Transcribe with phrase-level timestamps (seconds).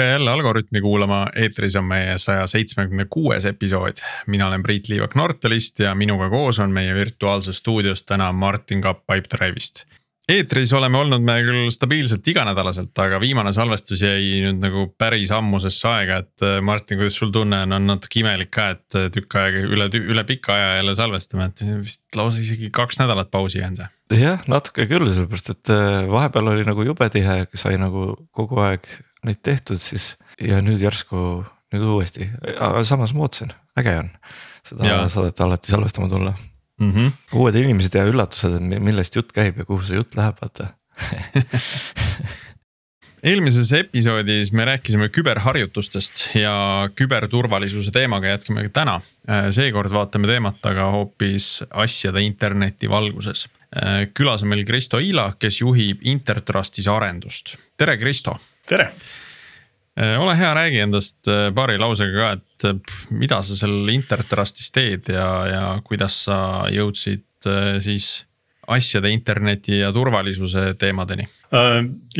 [0.00, 4.00] tere jälle Algorütmi kuulama, eetris on meie saja seitsmekümne kuues episood.
[4.26, 9.04] mina olen Priit Liivak Nortalist ja minuga koos on meie virtuaalses stuudios täna Martin Kapp
[9.04, 9.84] Pipedrive'ist.
[10.28, 15.88] eetris oleme olnud me küll stabiilselt iganädalaselt, aga viimane salvestus jäi nüüd nagu päris ammusesse
[15.88, 19.36] aega, et äh, Martin, kuidas sul tunne on, on natuke imelik ka, et äh, tükk
[19.42, 23.84] aega üle, üle pika aja jälle salvestame, et vist lausa isegi kaks nädalat pausi jäänud
[24.16, 28.88] jah, natuke küll, sellepärast et äh, vahepeal oli nagu jube tihe, sai nagu kogu aeg
[29.26, 32.26] neid tehtud, siis ja nüüd järsku nüüd uuesti,
[32.58, 34.10] aga samas ma ootasin, äge on
[34.66, 35.00] seda ja.
[35.12, 36.34] saadet alati salvestama tulla
[36.80, 36.92] mm.
[36.92, 37.12] -hmm.
[37.38, 40.72] uued inimesed ja üllatused, millest jutt käib ja kuhu see jutt läheb, vaata
[43.30, 49.00] eelmises episoodis me rääkisime küberharjutustest ja küberturvalisuse teemaga jätkame ka täna.
[49.50, 53.48] seekord vaatame teemat aga hoopis asjade interneti valguses.
[54.14, 57.56] külas on meil Kristo Iila, kes juhib Intertrustis arendust.
[57.76, 58.38] tere, Kristo
[58.70, 58.90] tere.
[59.98, 64.70] Äh, ole hea, räägi endast äh, paari lausega ka, et äh, mida sa seal Intertrustis
[64.74, 66.36] teed ja, ja kuidas sa
[66.70, 67.26] jõudsid
[67.80, 68.06] siis
[68.70, 71.24] asjade interneti ja turvalisuse teemadeni?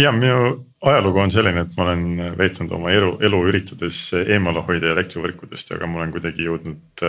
[0.01, 4.95] ja minu ajalugu on selline, et ma olen veetnud oma elu, elu üritades eemale hoida
[4.95, 7.05] elektrivõrkudest, aga ma olen kuidagi jõudnud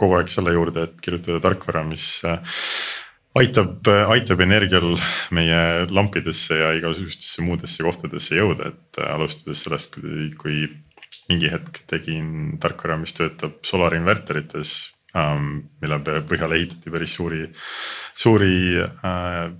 [0.00, 2.08] kogu aeg selle juurde, et kirjutada tarkvara, mis
[3.38, 4.94] aitab, aitab energial
[5.34, 10.66] meie lampidesse ja igasugustesse muudesse kohtadesse jõuda, et alustades sellest, kui, kui
[11.30, 15.68] mingi hetk tegin tarkvara, mis töötab solar inverterites ähm,.
[15.82, 17.44] mille põhjal ehitati päris suuri,
[18.14, 19.50] suuri äh,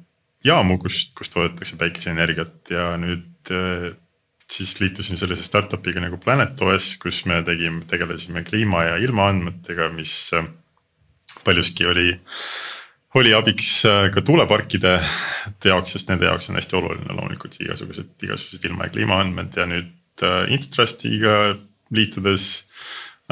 [0.45, 3.92] jaamu, kust, kus toodetakse päikeseenergiat ja nüüd äh,
[4.53, 10.48] siis liitusin sellise startup'iga nagu PlanetOS, kus me tegime, tegelesime kliima ja ilmaandmetega, mis äh,
[11.47, 12.11] paljuski oli
[13.14, 14.96] oli abiks äh, ka tuuleparkide
[15.64, 20.24] jaoks, sest nende jaoks on hästi oluline loomulikult igasugused, igasugused ilma ja kliimaandmed ja nüüd
[20.24, 21.36] äh, Intertrustiga
[21.92, 22.64] liitudes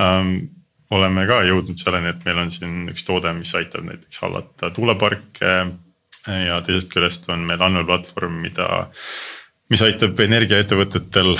[0.00, 0.50] ähm,
[0.92, 5.52] oleme ka jõudnud selleni, et meil on siin üks toode, mis aitab näiteks hallata tuuleparke.
[6.26, 8.90] ja teisest küljest on meil andmeplatvorm, mida,
[9.72, 11.30] mis aitab energiaettevõtetel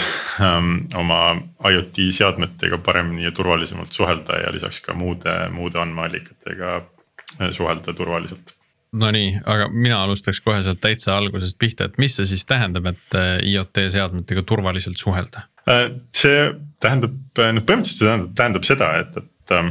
[0.41, 1.35] ähm, oma
[1.69, 7.00] IoT seadmetega paremini ja turvalisemalt suhelda ja lisaks ka muude, muude andmeallikatega Äh,
[7.39, 8.55] suhelda turvaliselt.
[8.91, 13.15] Nonii, aga mina alustaks kohe sealt täitsa algusest pihta, et mis see siis tähendab, et
[13.15, 15.45] äh, IoT seadmetega turvaliselt suhelda?
[15.71, 15.85] Äh,
[16.17, 16.49] see
[16.83, 19.71] tähendab, noh põhimõtteliselt see tähendab, tähendab seda, et, et ähm,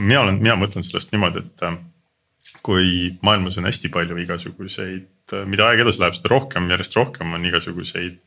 [0.00, 5.84] mina olen, mina mõtlen sellest niimoodi, et kui maailmas on hästi palju igasuguseid, mida aeg
[5.84, 8.18] edasi läheb, seda rohkem, järjest rohkem on igasuguseid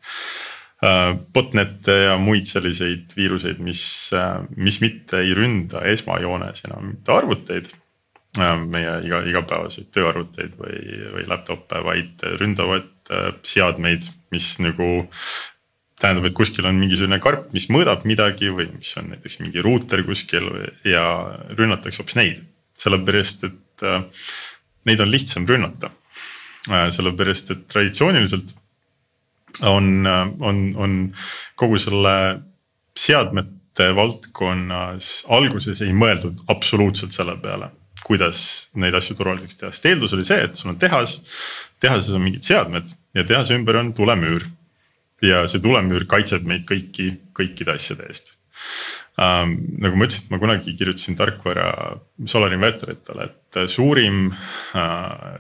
[1.36, 3.84] botnet'e ja muid selliseid viiruseid, mis,
[4.56, 7.81] mis mitte ei ründa esmajoones enam mitte arvuteid Äh,
[8.40, 10.78] meie iga, igapäevaseid tööarvuteid või,
[11.16, 15.08] või laptop'e, vaid ründavad äh, seadmeid, mis nagu.
[16.02, 20.02] tähendab, et kuskil on mingisugune karp, mis mõõdab midagi või mis on näiteks mingi ruuter
[20.02, 20.48] kuskil
[20.88, 21.04] ja
[21.58, 22.40] rünnatakse hoopis neid.
[22.78, 24.08] sellepärast, et äh,
[24.86, 25.92] neid on lihtsam rünnata.
[26.70, 28.56] sellepärast, et traditsiooniliselt
[29.66, 30.08] on,
[30.40, 31.14] on, on
[31.56, 32.42] kogu selle
[32.96, 37.72] seadmete valdkonnas alguses ei mõeldud absoluutselt selle peale
[38.06, 41.20] kuidas neid asju turvaliseks teha, sest eeldus oli see, et sul on tehas.
[41.82, 44.48] tehases on mingid seadmed ja tehase ümber on tulemüür.
[45.22, 48.36] ja see tulemüür kaitseb meid kõiki, kõikide asjade eest
[49.22, 49.58] ähm,.
[49.84, 54.32] nagu ma ütlesin, ma kunagi kirjutasin tarkvara solar inverteritele, et suurim
[54.76, 55.40] äh,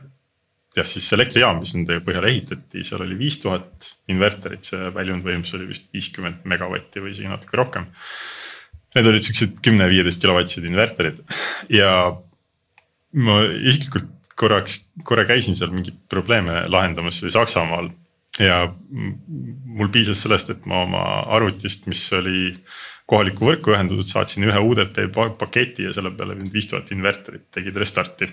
[0.75, 5.69] jah, siis elektrijaam, mis nende põhjal ehitati, seal oli viis tuhat inverterit, see väljundvõimsus oli
[5.72, 7.88] vist viiskümmend megavatti või isegi natuke rohkem.
[8.95, 11.22] Need olid siuksed kümne-viieteist kilovattised inverterid
[11.72, 11.91] ja
[13.13, 17.89] ma isiklikult korraks, korra käisin seal mingeid probleeme lahendamas, see oli Saksamaal.
[18.39, 21.01] ja mul piisas sellest, et ma oma
[21.35, 22.55] arvutist, mis oli
[23.11, 24.95] kohalikku võrku ühendatud, saatsin ühe UDP
[25.38, 28.29] paketi ja selle peale viis tuhat inverterit tegid restarti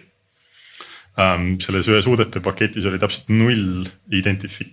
[1.19, 1.58] um,.
[1.60, 3.82] selles ühes UDP paketis oli täpselt null
[4.14, 4.70] identifi-,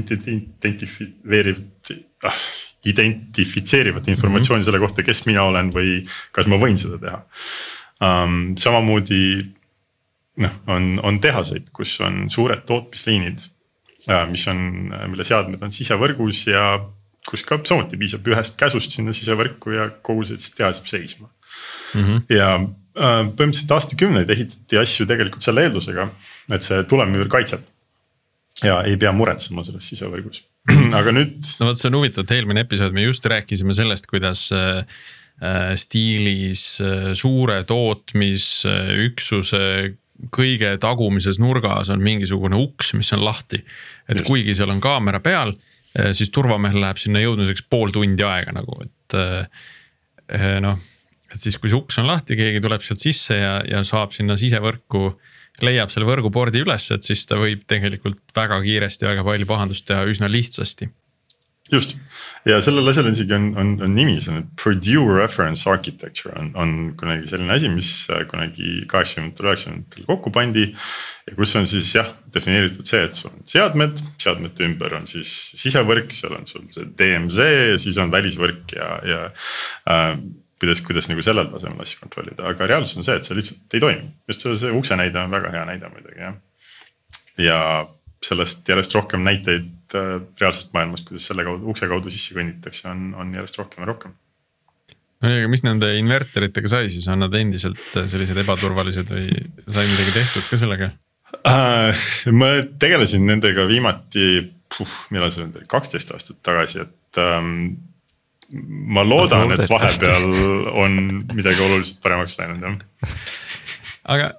[0.00, 1.94] identifitseerivat
[2.26, 2.44] ah,
[2.90, 4.66] identifitseerivat informatsiooni mm -hmm.
[4.72, 6.02] selle kohta, kes mina olen või
[6.32, 7.22] kas ma võin seda teha
[8.02, 8.54] um,.
[8.58, 9.54] samamoodi
[10.42, 13.46] noh, on, on tehaseid, kus on suured tootmisliinid,
[14.08, 14.60] äh, mis on,
[15.12, 16.64] mille seadmed on sisevõrgus ja
[17.28, 22.02] kus ka samuti piisab ühest käsust sinna sisevõrku ja kogu see tehas jääb seisma mm.
[22.02, 22.24] -hmm.
[22.34, 26.10] ja äh, põhimõtteliselt aastakümneid ehitati asju tegelikult selle eeldusega,
[26.52, 27.62] et see tulemüür kaitseb.
[28.62, 30.44] ja ei pea muretsema selles sisevõrgus,
[31.00, 31.40] aga nüüd.
[31.60, 34.92] no vot, see on huvitav, et eelmine episood me just rääkisime sellest, kuidas äh, Äh,
[35.76, 39.60] stiilis äh, suure tootmisüksuse
[40.34, 43.58] kõige tagumises nurgas on mingisugune uks, mis on lahti.
[44.08, 45.52] et kuigi seal on kaamera peal,
[46.14, 49.12] siis turvamehel läheb sinna jõudmiseks pool tundi aega nagu, et
[50.62, 50.78] noh.
[51.34, 54.36] et siis, kui see uks on lahti, keegi tuleb sealt sisse ja, ja saab sinna
[54.38, 55.18] sisevõrku,
[55.66, 60.06] leiab selle võrgupordi üles, et siis ta võib tegelikult väga kiiresti väga palju pahandust teha
[60.14, 60.86] üsna lihtsasti
[61.72, 61.94] just
[62.44, 66.74] ja sellel asjal isegi on, on, on nimi, see on Purdue Reference Architecture on, on
[67.00, 70.66] kunagi selline asi, mis äh, kunagi kaheksakümnendatel, üheksakümnendatel kokku pandi.
[71.24, 75.32] ja kus on siis jah defineeritud see, et sul on seadmed, seadmete ümber on siis
[75.56, 77.48] sisevõrk, seal on sul see DMZ
[77.80, 79.20] siis on välisvõrk ja, ja
[79.88, 80.18] äh,
[80.60, 83.84] kuidas, kuidas nagu sellel tasemel asju kontrollida, aga reaalsus on see, et see lihtsalt ei
[83.88, 84.10] toimi.
[84.28, 86.36] just see, see ukse näide on väga hea näide muidugi jah.
[87.40, 87.60] ja
[88.24, 93.12] sellest järjest rohkem näiteid äh, reaalsest maailmast, kuidas selle kaudu, ukse kaudu sisse kõnnitakse, on,
[93.20, 94.16] on järjest rohkem ja rohkem.
[95.24, 99.30] no ja mis nende inverteritega sai siis, on nad endiselt äh, sellised ebaturvalised või
[99.68, 100.90] sai midagi tehtud ka sellega
[101.48, 102.04] äh,?
[102.34, 104.28] ma tegelesin nendega viimati,
[105.14, 107.56] millal see on, kaksteist aastat tagasi, et ähm,
[108.94, 110.28] ma loodan, et vahepeal
[110.74, 111.00] on
[111.32, 113.10] midagi oluliselt paremaks läinud jah
[114.04, 114.30] aga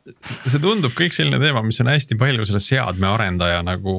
[0.46, 3.96] see tundub kõik selline teema, mis on hästi palju selle seadme arendaja nagu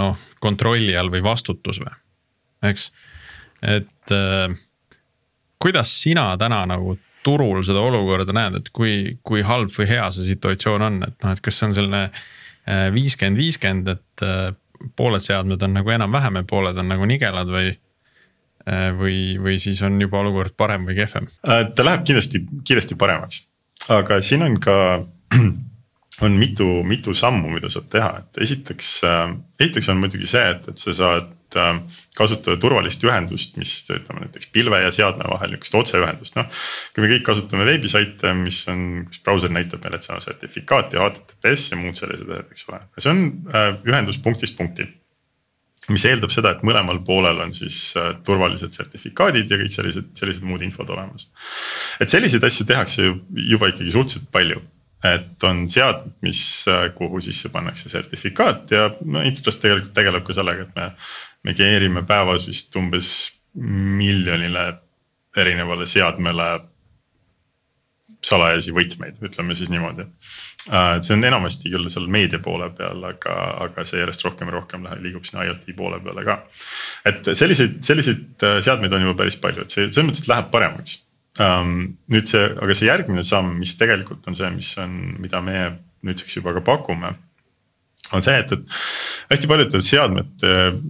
[0.00, 1.92] noh, kontrolli all või vastutus või,
[2.70, 2.90] eks.
[3.62, 4.56] et äh,
[5.60, 10.30] kuidas sina täna nagu turul seda olukorda näed, et kui, kui halb või hea see
[10.30, 14.48] situatsioon on, et noh, et kas see on selline äh, viiskümmend, viiskümmend, et äh,
[14.96, 17.76] pooled seadmed on nagu enam-vähem ja pooled on nagu nigelad või
[19.00, 21.30] või, või siis on juba olukord parem või kehvem?
[21.40, 23.38] Ta läheb kindlasti kiiresti paremaks
[23.88, 24.76] aga siin on ka,
[26.20, 30.68] on mitu, mitu sammu, mida saab teha, et esiteks, äh, esiteks on muidugi see, et,
[30.70, 31.80] et sa saad äh,
[32.18, 36.62] kasutada turvalist ühendust, mis ütleme näiteks pilve ja seadme vahel niukest otseühendust, noh.
[36.94, 40.96] kui me kõik kasutame veebisaite, mis on, kus brauser näitab meile, et see on sertifikaat
[40.96, 44.88] ja HTTPS ja muud sellised eks ole, see on äh, ühendus punktist punkti
[45.90, 47.94] mis eeldab seda, et mõlemal poolel on siis
[48.26, 51.30] turvalised sertifikaadid ja kõik sellised, sellised muud infod olemas.
[51.98, 53.16] et selliseid asju tehakse ju
[53.48, 54.60] juba ikkagi suhteliselt palju.
[55.04, 60.36] Et on seadmed, mis, äh, kuhu sisse pannakse sertifikaat ja no Intertrust tegelikult tegeleb ka
[60.36, 60.90] sellega, et me.
[61.44, 64.64] me geneerime päevas vist umbes miljonile
[65.36, 66.50] erinevale seadmele
[68.20, 70.04] salajasi võtmeid, ütleme siis niimoodi
[70.68, 74.50] Äh, et see on enamasti küll seal meedia poole peal, aga, aga see järjest rohkem
[74.50, 76.36] ja rohkem läheb, liigub sinna IoT poole peale ka.
[77.08, 80.98] et selliseid, selliseid äh, seadmeid on juba päris palju, et see selles mõttes, läheb paremaks.
[81.38, 81.74] Ähm,
[82.10, 85.60] nüüd see, aga see järgmine samm, mis tegelikult on see, mis on, mida me
[86.06, 87.14] nüüdseks juba ka pakume.
[88.12, 90.80] on see, et, et hästi paljudel seadmetel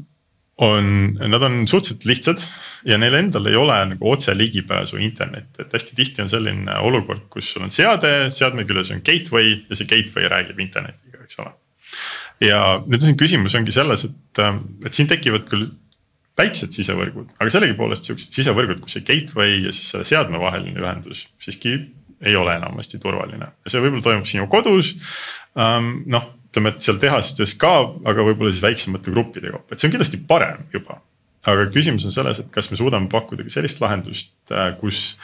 [0.64, 0.87] on,
[1.20, 2.44] nad on suhteliselt lihtsad
[2.88, 7.26] ja neil endal ei ole nagu otse ligipääsu internetti, et hästi tihti on selline olukord,
[7.32, 11.52] kus sul on seade, seadme küljes on gateway ja see gateway räägib internetiga, eks ole.
[12.44, 14.42] ja nüüd siin küsimus ongi selles, et,
[14.87, 15.69] et siin tekivad küll
[16.40, 21.26] väiksed sisevõrgud, aga sellegipoolest siuksed sisevõrgud, kus see gateway ja siis selle seadme vaheline ühendus
[21.42, 21.76] siiski
[22.20, 24.94] ei ole enamasti turvaline ja see võib-olla toimub sinu kodus
[25.54, 26.02] um,.
[26.10, 27.72] noh ütleme, et seal tehastes ka,
[28.10, 30.98] aga võib-olla siis väiksemate gruppide kaupa, et see on kindlasti parem juba.
[31.48, 35.14] aga küsimus on selles, et kas me suudame pakkuda ka sellist lahendust, äh, kus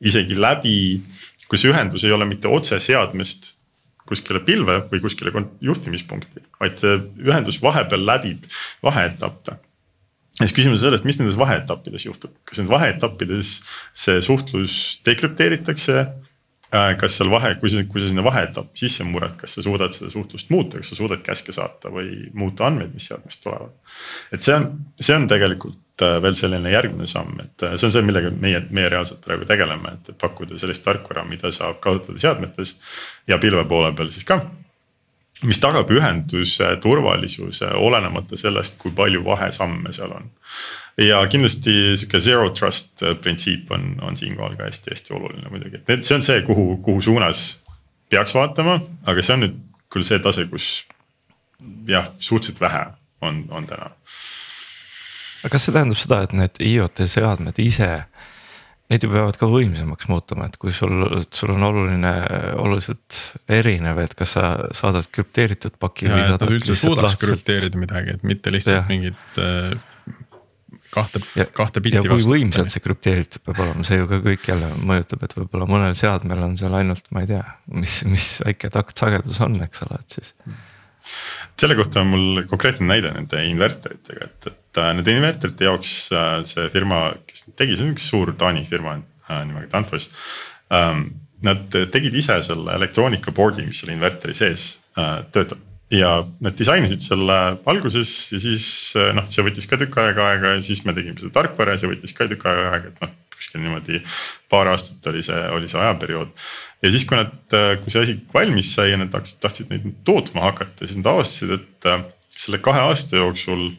[0.00, 1.02] isegi läbi,
[1.50, 3.52] kus ühendus ei ole mitte otse seadmest
[4.06, 8.46] kuskile pilve või kuskile juhtimispunkti, vaid see ühendus vahepeal läbib
[8.86, 9.58] vaheetappe
[10.40, 13.56] siis küsimus on selles, mis nendes vaheetappides juhtub, kas nendes vaheetappides
[13.96, 14.78] see suhtlus
[15.08, 16.04] dekrüpteeritakse
[16.74, 19.94] Äh, kas seal vahe, kui sa, kui sa sinna vaheetappi sisse murrad, kas sa suudad
[19.94, 23.70] seda suhtlust muuta, kas sa suudad käske saata või muuta andmeid, mis seadmest tulevad.
[24.34, 24.66] et see on,
[24.98, 28.64] see on tegelikult äh, veel selline järgmine samm, et äh, see on see, millega meie,
[28.74, 32.74] meie reaalselt praegu tegeleme, et, et pakkuda sellist tarkvara, mida saab kasutada seadmetes
[33.30, 34.42] ja pilve poole peal siis ka
[35.44, 40.30] mis tagab ühenduse turvalisuse olenemata sellest, kui palju vahesamme seal on
[40.98, 46.04] ja kindlasti sihuke zero trust äh, printsiip on, on siinkohal ka hästi-hästi oluline muidugi, et
[46.04, 47.46] see on see, kuhu, kuhu suunas
[48.10, 49.58] peaks vaatama, aga see on nüüd
[49.92, 50.70] küll see tase, kus
[51.88, 52.86] jah, suhteliselt vähe
[53.24, 53.90] on, on täna.
[55.42, 57.90] aga kas see tähendab seda, et need IoT seadmed ise,
[58.92, 61.02] need ju peavad ka võimsamaks muutuma, et kui sul,
[61.34, 62.12] sul on oluline,
[62.62, 63.18] oluliselt
[63.50, 66.06] erinev, et kas sa saadad krüpteeritud paki.
[66.10, 69.74] ja, et nad üldse suudaks krüpteerida midagi, et mitte lihtsalt mingit äh,
[70.94, 71.22] kahte,
[71.56, 72.12] kahte bitti vastu.
[72.12, 75.68] ja kui võimsalt see krüpteeritud peab olema, see ju ka kõik jälle mõjutab, et võib-olla
[75.70, 77.42] mõnel seadmel on seal ainult, ma ei tea,
[77.82, 80.32] mis, mis väike taktsagedus on, eks ole, et siis.
[81.60, 86.40] Selle kohta on mul konkreetne näide nende inverteritega, et, et äh, nende inverterite jaoks äh,
[86.48, 90.10] see firma, kes tegi, see on üks suur Taani firma äh, nimega Danfoss
[90.72, 91.08] ähm,.
[91.44, 94.62] Nad tegid ise selle elektroonika board'i, mis selle inverteri sees
[95.36, 95.60] töötab
[95.92, 97.36] ja nad disainisid selle
[97.68, 98.64] alguses ja siis
[98.96, 101.92] noh, see võttis ka tükk aega aega ja siis me tegime seda tarkvara ja see
[101.92, 104.00] võttis ka tükk aega aega, et noh kuskil niimoodi
[104.50, 106.32] paar aastat oli see, oli see ajaperiood.
[106.82, 107.32] Ja siis, kui nad,
[107.82, 111.56] kui see asi valmis sai ja nad tahtsid, tahtsid neid tootma hakata, siis nad avastasid,
[111.56, 111.90] et
[112.36, 113.70] selle kahe aasta jooksul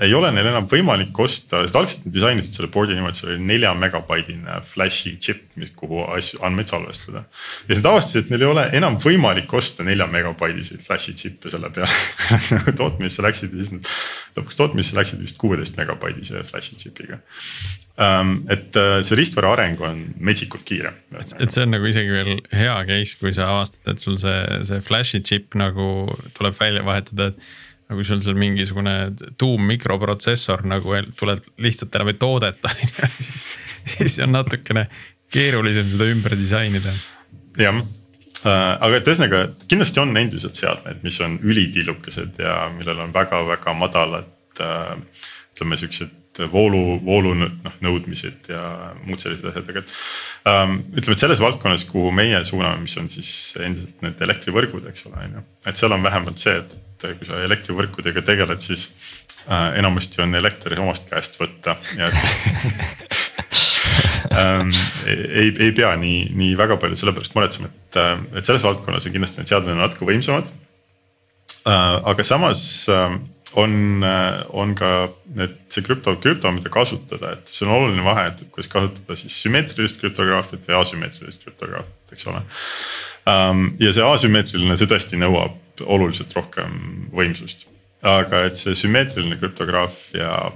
[0.00, 3.36] ei ole neil enam võimalik osta, sest algselt nad disainisid selle board'i niimoodi, see oli
[3.50, 7.24] nelja megabaidine flash'i chip, mis, kuhu asju, andmeid salvestada.
[7.26, 11.52] ja siis nad avastasid, et neil ei ole enam võimalik osta nelja megabaidiseid flash'i chip'e
[11.52, 13.92] selle peale kui nad nagu tootmisse läksid ja siis nad
[14.38, 17.20] lõpuks tootmisse läksid vist kuueteist megabaidise flash'i chip'iga
[18.00, 18.36] um,.
[18.50, 20.94] et äh, see riistvara areng on metsikult kiire.
[21.12, 24.38] et see on nagu isegi veel hea case, kui sa avastad, et sul see,
[24.68, 25.90] see flash'i chip nagu
[26.38, 28.94] tuleb välja vahetada, et nagu sul seal mingisugune
[29.40, 33.48] tuummikroprotsessor nagu tuleb lihtsalt enam ei toodeta on ju, siis,
[33.96, 34.86] siis on natukene
[35.30, 36.94] keerulisem seda ümber disainida.
[37.58, 43.14] jah äh,, aga et ühesõnaga kindlasti on endiselt seadmeid, mis on ülitillukesed ja millel on
[43.14, 44.96] väga-väga madalad äh,
[45.54, 46.19] ütleme siuksed
[46.52, 48.62] voolu, voolu noh nõudmised ja
[49.04, 49.96] muud sellised asjad, aga et
[50.50, 50.76] ähm,.
[50.94, 55.26] ütleme, et selles valdkonnas, kuhu meie suuname, mis on siis endiselt need elektrivõrgud, eks ole,
[55.26, 55.46] on ju.
[55.70, 58.88] et seal on vähemalt see, et kui sa elektrivõrkudega tegeled, siis
[59.48, 62.10] äh, enamasti on elekter omast käest võtta ja
[64.40, 64.72] ähm,
[65.08, 69.08] ei, ei pea nii, nii väga palju selle pärast muretsema, et, äh, et selles valdkonnas
[69.08, 70.48] on kindlasti need seadmed natuke võimsamad
[71.66, 72.00] äh,.
[72.12, 73.20] aga samas äh,
[73.54, 78.28] on, äh, on ka need, see krüpto, krüpto, mida kasutada, et see on oluline vahe,
[78.30, 82.44] et kuidas kasutada siis sümmeetrilist krüptograafiat või asümmeetrilist krüptograafiat, eks ole
[83.30, 83.66] um,.
[83.82, 87.66] ja see asümmeetriline, see tõesti nõuab oluliselt rohkem võimsust.
[88.06, 90.52] aga et see sümmeetriline krüptograafia,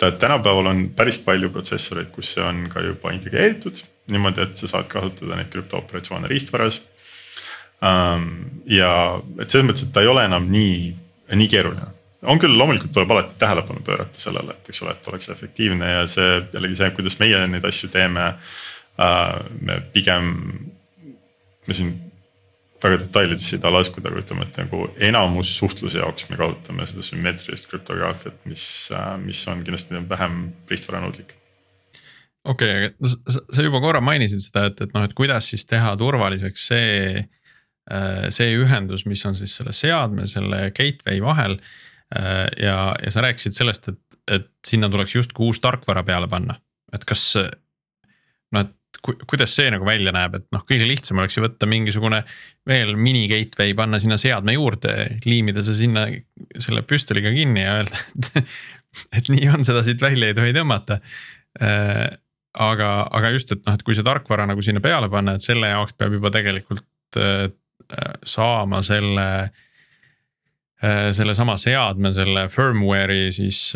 [0.00, 4.70] ta tänapäeval on päris palju protsessoreid, kus see on ka juba integreeritud niimoodi, et sa
[4.70, 6.80] saad kasutada neid krüptooperatsioone riistvaras
[7.84, 8.30] um,.
[8.66, 10.94] ja et selles mõttes, et ta ei ole enam nii,
[11.36, 15.28] nii keeruline on küll, loomulikult tuleb alati tähelepanu pöörata sellele, et eks ole, et oleks
[15.34, 19.42] efektiivne ja see jällegi see, kuidas meie neid asju teeme uh,.
[19.60, 20.32] me pigem,
[21.66, 21.92] me siin
[22.82, 27.04] väga detailidesse ei taha laskuda, aga ütleme, et nagu enamus suhtluse jaoks me kasutame seda
[27.06, 28.64] sümmeetrilist krüptograafiat, mis,
[29.22, 31.36] mis on kindlasti vähem riistvaranõudlik
[32.44, 36.66] okei okay,, sa juba korra mainisid seda, et, et noh, et kuidas siis teha turvaliseks
[36.72, 37.22] see,
[37.92, 41.58] äh, see ühendus, mis on siis selle seadme, selle gateway vahel.
[42.12, 46.58] Äh, ja, ja sa rääkisid sellest, et, et sinna tuleks justkui uus tarkvara peale panna,
[46.92, 47.24] et kas
[48.52, 51.68] noh, et ku, kuidas see nagu välja näeb, et noh, kõige lihtsam oleks ju võtta
[51.70, 52.22] mingisugune
[52.68, 54.94] veel mini gateway, panna sinna seadme juurde,
[55.26, 56.06] liimida see sinna
[56.62, 58.52] selle püstoliga kinni ja öelda, et,
[59.20, 61.00] et nii on, seda siit välja ei tohi tõmmata.
[61.62, 62.06] Äh,
[62.52, 65.72] aga, aga just, et noh, et kui see tarkvara nagu sinna peale panna, et selle
[65.72, 67.48] jaoks peab juba tegelikult äh,
[68.24, 69.26] saama selle
[71.14, 73.68] sellesama seadme, selle firmware'i siis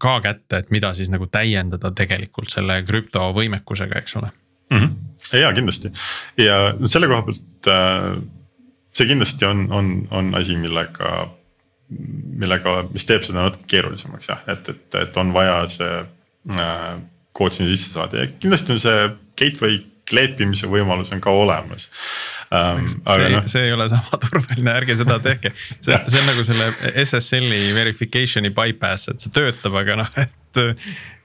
[0.00, 4.30] ka kätte, et mida siis nagu täiendada tegelikult selle krüptovõimekusega, eks ole
[4.70, 4.78] mm.
[4.78, 5.40] -hmm.
[5.40, 5.92] ja kindlasti
[6.36, 8.22] ja selle koha pealt äh,
[8.92, 11.28] see kindlasti on, on, on asi, millega,
[12.42, 15.94] millega, mis teeb seda natuke keerulisemaks jah, et, et, et on vaja see
[16.52, 16.98] äh,
[17.32, 19.06] kood sinna sisse saada ja kindlasti on see
[19.38, 21.88] gateway kleepimise võimalus on ka olemas
[22.50, 22.86] um,.
[22.88, 23.42] see, no.
[23.50, 26.72] see ei ole sama turvaline, ärge seda tehke, see, see on nagu selle
[27.04, 30.34] SSL-i verification'i bypass, et see töötab, aga noh, et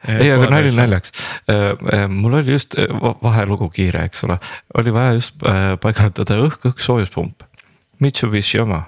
[0.03, 1.13] ei, aga nali naljaks,
[1.49, 2.91] äh, äh, mul oli just äh,
[3.23, 4.37] vahelugu kiire, eks ole,
[4.77, 5.39] oli vaja just
[5.81, 7.47] paigaldada õhk-õhk soojuspump.
[8.03, 8.81] Mitsubishi oma,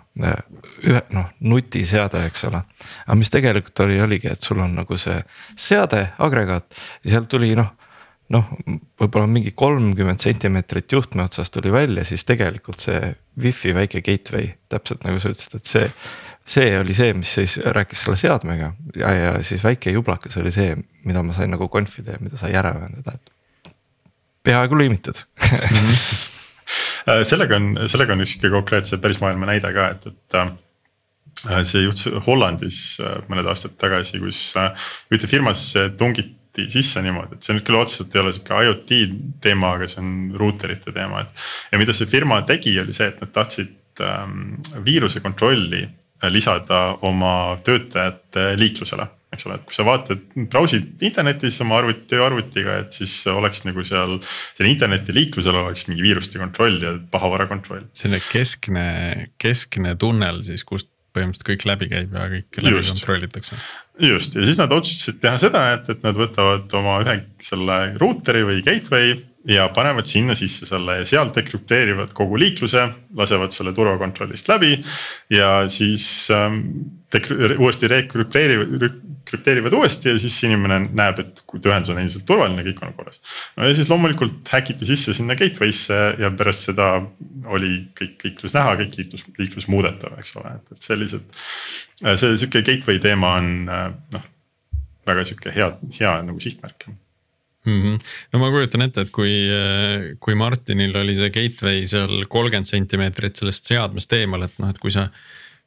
[0.84, 2.60] ühe noh nutiseade, eks ole.
[3.06, 5.16] aga mis tegelikult oli, oligi, et sul on nagu see
[5.56, 6.66] seade, agregaat
[7.06, 7.70] ja sealt tuli noh
[8.34, 8.48] noh,
[9.00, 15.06] võib-olla mingi kolmkümmend sentimeetrit juhtme otsast tuli välja, siis tegelikult see wifi väike gateway, täpselt
[15.06, 15.90] nagu sa ütlesid, et see.
[16.46, 20.76] see oli see, mis siis rääkis selle seadmega ja, ja siis väike jublakas oli see,
[21.06, 23.74] mida ma sain nagu conf'ida ja mida sai ära ühendada, et.
[24.46, 25.24] peaaegu lõimitud
[27.32, 32.14] sellega on, sellega on üks konkreetse päris maailma näide ka, et, et äh, see juhtus
[32.28, 37.58] Hollandis äh, mõned aastad tagasi, kus äh, ühte firmasse tungiti IoT sisse niimoodi, et see
[37.58, 38.96] nüüd küll otseselt ei ole sihuke IoT
[39.44, 41.46] teema, aga see on ruuterite teema, et.
[41.72, 45.86] ja mida see firma tegi, oli see, et nad tahtsid ähm, viiruse kontrolli
[46.32, 50.22] lisada oma töötajate liiklusele eks ole, et kui sa vaatad,
[50.52, 54.18] brausid internetis oma arvuti, arvutiga, et siis oleks nagu seal.
[54.56, 57.88] selle interneti liiklusel oleks mingi viiruste kontroll ja pahavara kontroll.
[57.94, 58.88] selline keskne,
[59.42, 62.94] keskne tunnel siis, kust põhimõtteliselt kõik läbi käib ja kõik läbi Just.
[62.94, 63.62] kontrollitakse.
[64.10, 68.44] just ja siis nad otsustasid teha seda, et, et nad võtavad oma ühe selle ruuteri
[68.48, 69.16] või gateway
[69.48, 72.86] ja panevad sinna sisse selle ja sealt dekrüpteerivad kogu liikluse,
[73.18, 74.78] lasevad selle turvakontrollist läbi.
[75.30, 76.62] ja siis ähm,
[77.60, 78.90] uuesti rekrüpteerivad,
[79.26, 83.22] krüpteerivad uuesti ja siis inimene näeb, et ühendus on endiselt turvaline, kõik on korras.
[83.58, 86.90] no ja siis loomulikult häkiti sisse sinna gateway'sse ja pärast seda
[87.46, 91.42] oli kõik liiklus näha, kõik liiklus, liiklus muudetav, eks ole, et, et sellised.
[92.04, 94.30] Äh, see sihuke gateway teema on äh, noh,
[95.06, 96.90] väga sihuke hea, hea nagu sihtmärk
[97.66, 97.80] mm.
[97.82, 98.12] -hmm.
[98.34, 99.34] no ma kujutan ette, et kui,
[100.22, 104.94] kui Martinil oli see gateway seal kolmkümmend sentimeetrit sellest seadmest eemal, et noh, et kui
[104.94, 105.10] sa.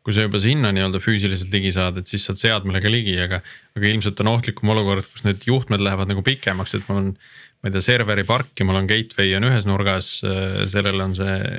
[0.08, 3.42] kui sa juba sinna nii-öelda füüsiliselt ligi saad, et siis saad seadmele ligi, aga,
[3.76, 7.10] aga ilmselt on ohtlikum olukord, kus need juhtmed lähevad nagu pikemaks, et mul on.
[7.58, 10.22] ma ei tea, serveri park ja mul on gateway on ühes nurgas,
[10.70, 11.58] sellel on see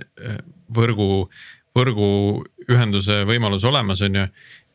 [0.73, 1.27] võrgu,
[1.77, 4.25] võrguühenduse võimalus olemas, on ju.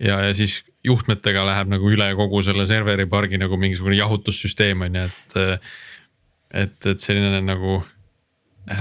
[0.04, 5.00] ja, ja siis juhtmetega läheb nagu üle kogu selle serveri pargi nagu mingisugune jahutussüsteem on
[5.00, 5.36] ju, et.
[6.64, 7.80] et, et selline nagu.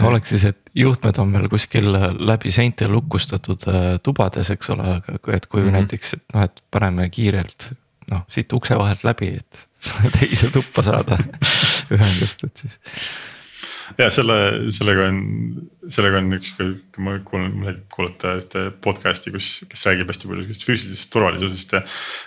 [0.07, 5.35] oleks siis, et juhtmed on meil kuskil läbi seinte lukustatud äh, tubades, eks ole, aga
[5.35, 5.79] et kui mm -hmm.
[5.79, 7.71] näiteks, et noh, et paneme kiirelt
[8.11, 9.67] noh siit ukse vahelt läbi, et
[10.19, 11.17] teise tuppa saada
[11.93, 12.79] ühendust, et siis
[13.97, 14.37] ja selle,
[14.75, 15.19] sellega on,
[15.89, 16.53] sellega on üks,
[17.03, 21.77] ma kuulan, mul meeldib kuulata ühte podcast'i, kus, kes räägib hästi palju sihukesest füüsilisest turvalisusest
[21.77, 21.83] ja.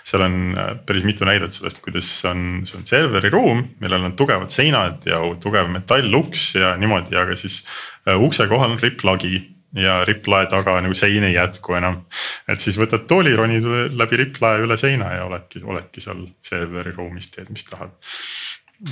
[0.07, 4.17] seal on äh, päris mitu näidet sellest, kuidas on, see on serveri ruum, millel on
[4.19, 7.63] tugevad seinad ja tugev metalluks ja niimoodi, aga siis
[8.07, 9.45] uh, ukse kohal on ripplagi
[9.77, 12.01] ja ripplae taga nagu sein ei jätku enam.
[12.47, 13.65] et siis võtad tooli, ronid
[13.97, 17.93] läbi ripplae üle seina ja oledki, oledki seal serveri ruumis, teed, mis tahad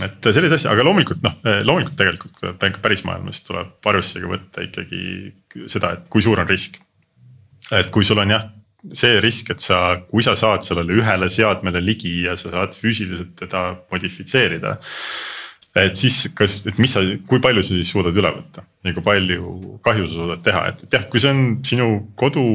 [0.01, 1.37] et selliseid asju, aga loomulikult noh,
[1.67, 6.79] loomulikult tegelikult päris maailmas tuleb arvesse ka võtta ikkagi seda, et kui suur on risk.
[7.75, 8.47] et kui sul on jah,
[8.93, 13.35] see risk, et sa, kui sa saad sellele ühele seadmele ligi ja sa saad füüsiliselt
[13.45, 14.77] teda modifitseerida.
[15.75, 19.05] et siis kas, et mis sa, kui palju sa siis suudad üle võtta ja kui
[19.05, 22.45] palju kahju sa suudad teha, et, et jah, kui see on sinu kodu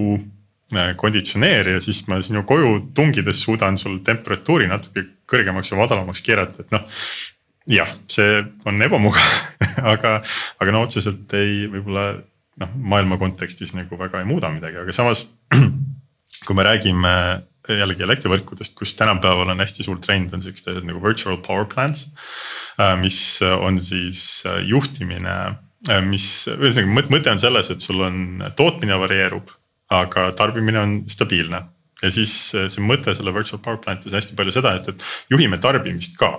[0.70, 6.64] Äh, konditsioneerija, siis ma sinu koju tungides suudan sul temperatuuri natuke kõrgemaks või madalamaks keerata,
[6.64, 7.02] et noh.
[7.70, 9.36] jah, see on ebamugav
[9.92, 10.18] aga,
[10.62, 12.08] aga no otseselt ei, võib-olla
[12.62, 15.28] noh, maailma kontekstis nagu väga ei muuda midagi, aga samas.
[16.46, 17.14] kui me räägime
[17.68, 22.08] jällegi elektrivõrkudest, kus tänapäeval on hästi suur trend, on siuksed asjad nagu virtual power plants.
[22.80, 25.36] Äh, mis on siis äh, juhtimine,
[26.08, 28.16] mis, ühesõnaga mõte on selles, et sul on
[28.56, 29.52] tootmine varieerub
[29.90, 31.62] aga tarbimine on stabiilne.
[32.02, 35.60] Ja siis eh, see mõte selle virtual power plant'is hästi palju seda, et, et juhime
[35.62, 36.34] tarbimist ka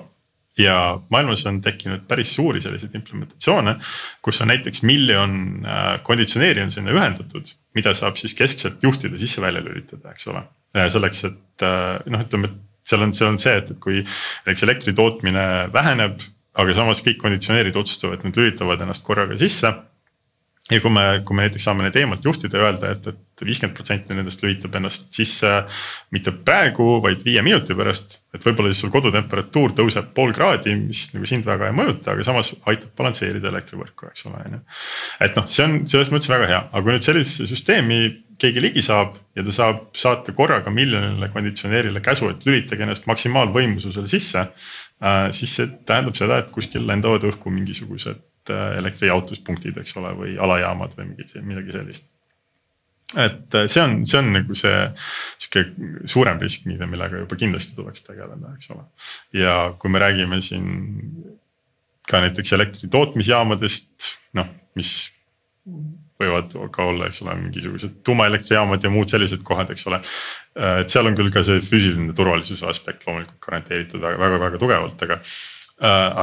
[0.59, 3.75] ja maailmas on tekkinud päris suuri selliseid implementatsioone,
[4.21, 9.63] kus on näiteks miljon äh, konditsioneeri on sinna ühendatud, mida saab siis keskselt juhtida, sisse-välja
[9.63, 10.43] lülitada, eks ole.
[10.73, 14.67] selleks, et äh, noh, ütleme, et seal on, seal on see, et, et kui näiteks
[14.67, 16.19] elektri tootmine väheneb,
[16.59, 19.71] aga samas kõik konditsioneerid otsustavad, et nad lülitavad ennast korraga sisse
[20.71, 23.75] ja kui me, kui me näiteks saame neid eemalt juhtida ja öelda et, et viiskümmend
[23.75, 25.51] protsenti nendest lülitab ennast sisse
[26.15, 28.19] mitte praegu, vaid viie minuti pärast.
[28.31, 32.25] et võib-olla siis sul kodutemperatuur tõuseb pool kraadi, mis nagu sind väga ei mõjuta, aga
[32.25, 34.61] samas aitab balansseerida elektrivõrku, eks ole, on ju.
[35.27, 38.01] et noh, see on selles mõttes väga hea, aga kui nüüd sellisesse süsteemi
[38.41, 44.07] keegi ligi saab ja ta saab saata korraga miljonile konditsioneerile käsu, et lülitage ennast maksimaalvõimsusel
[44.09, 44.47] sisse.
[45.01, 50.31] Äh, siis see tähendab seda, et kuskil lendavad õhku mingisugused Äh, elektrijaotuspunktid, eks ole, või
[50.41, 52.07] alajaamad või mingid, midagi sellist.
[53.13, 54.79] et äh, see on, see on nagu see
[55.43, 58.87] sihuke suurem risk, mida, millega juba kindlasti tuleks tegeleda, eks ole.
[59.37, 60.71] ja kui me räägime siin
[62.09, 64.49] ka näiteks elektri tootmisjaamadest, noh,
[64.79, 64.95] mis
[66.17, 70.01] võivad ka olla, eks ole, mingisugused tuumaelektrijaamad ja muud sellised kohad, eks ole.
[70.57, 75.21] Äh, et seal on küll ka see füüsiline turvalisuse aspekt loomulikult garanteeritud väga-väga tugevalt, aga,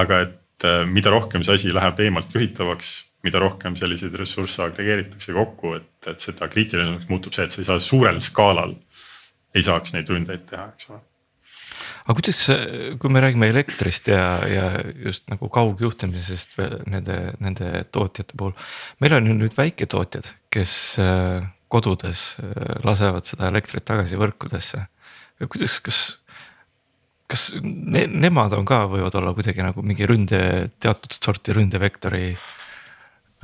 [0.02, 2.94] aga et et äh, mida rohkem see asi läheb eemalt juhitavaks,
[3.26, 7.68] mida rohkem selliseid ressursse agregeeritakse kokku, et, et seda kriitilisemaks muutub see, et sa ei
[7.68, 8.74] saa suurel skaalal.
[9.56, 11.00] ei saaks neid ründeid teha, eks ole
[12.08, 12.40] aga kuidas,
[13.00, 14.68] kui me räägime elektrist ja, ja
[15.04, 16.56] just nagu kaugjuhtimisest
[16.88, 18.54] nende, nende tootjate puhul.
[19.00, 20.72] meil on ju nüüd väiketootjad, kes
[21.04, 24.86] äh, kodudes äh, lasevad seda elektrit tagasi võrkudesse.
[25.48, 26.17] kuidas, kas
[27.28, 30.40] kas ne, nemad on ka, võivad olla kuidagi nagu mingi ründe,
[30.80, 32.30] teatud sorti ründevektori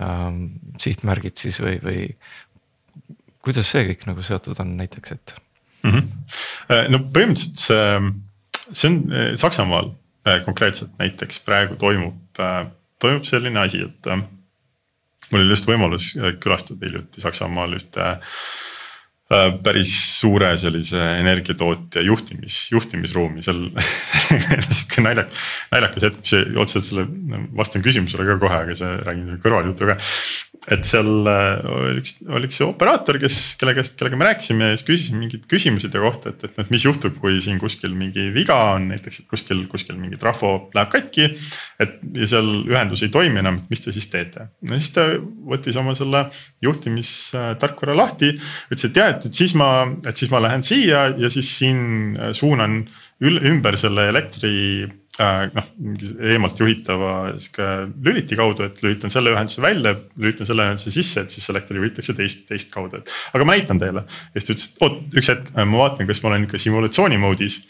[0.01, 0.41] ähm,
[0.81, 1.99] sihtmärgid siis või, või
[3.45, 5.35] kuidas see kõik nagu seotud on näiteks, et
[5.85, 5.91] mm?
[5.93, 6.95] -hmm.
[6.95, 9.93] no põhimõtteliselt see, see on äh, Saksamaal
[10.29, 12.41] äh, konkreetselt näiteks praegu toimub,
[12.99, 14.13] toimub selline asi, et
[15.31, 18.39] mul oli just võimalus külastada hiljuti Saksamaal ühte äh,
[19.65, 23.71] päris suure sellise energiatootja juhtimis, juhtimisruumi, seal
[24.79, 25.31] sihuke naljak,
[25.75, 29.99] naljakas hetk, mis otseselt selle vastan küsimusele ka kohe, aga see räägin kõrvaljutu ka
[30.73, 34.79] et seal äh, oli üks, oli üks operaator, kes, kelle käest, kellega me rääkisime ja
[34.79, 38.31] siis küsisime mingeid küsimusi ta kohta, et, et noh, mis juhtub, kui siin kuskil mingi
[38.35, 41.29] viga on, näiteks, kuskil, kuskil mingi trafo läheb katki.
[41.83, 44.49] et ja seal ühendus ei toimi enam, et mis te siis teete?
[44.65, 45.07] no siis ta
[45.53, 46.27] võttis oma selle
[46.65, 48.33] juhtimistarkvara lahti,
[48.71, 49.71] ütles, et jah, et, et siis ma,
[50.07, 52.85] et siis ma lähen siia ja siis siin suunan
[53.23, 54.55] ümber selle elektri
[55.15, 55.67] Äh, noh,
[56.27, 57.67] eemalt juhitava sihuke
[58.03, 62.17] lüliti kaudu, et lülitan selle ühenduse välja, lülitan selle ühenduse sisse, et siis selektor juhitakse
[62.19, 63.13] teist, teist kaudu, et.
[63.31, 66.19] aga ma näitan teile ja siis ta ütles, et oot üks hetk, ma vaatan, kas
[66.25, 67.61] ma olen ikka simulatsiooni mode'is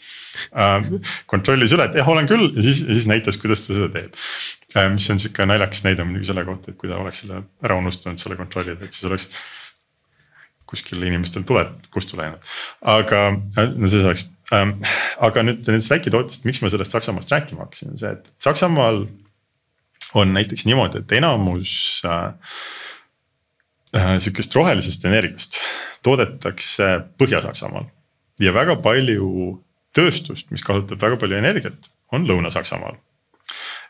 [0.57, 0.89] äh,.
[1.29, 4.17] kontrollis üle, et jah, olen küll ja siis, ja siis näitas, kuidas ta seda teeb
[4.73, 4.89] äh,.
[4.95, 8.25] mis on sihuke naljakas näide muidugi selle kohta, et kui ta oleks selle ära unustanud,
[8.25, 9.29] selle kontrollida, et siis oleks
[10.65, 12.41] kuskil inimestel tuled kustu läinud,
[12.81, 14.31] aga no see ähm,.
[14.53, 19.05] Aga nüüd nendest väiketootjast, miks ma sellest Saksamaast rääkima hakkasin, on see, et Saksamaal
[20.15, 21.73] on näiteks niimoodi, et enamus
[22.05, 22.33] äh,
[23.97, 25.59] äh, sihukest rohelisest energiast
[26.05, 27.89] toodetakse Põhja-Saksamaal.
[28.39, 29.61] ja väga palju
[29.95, 32.99] tööstust, mis kasutab väga palju energiat, on Lõuna-Saksamaal.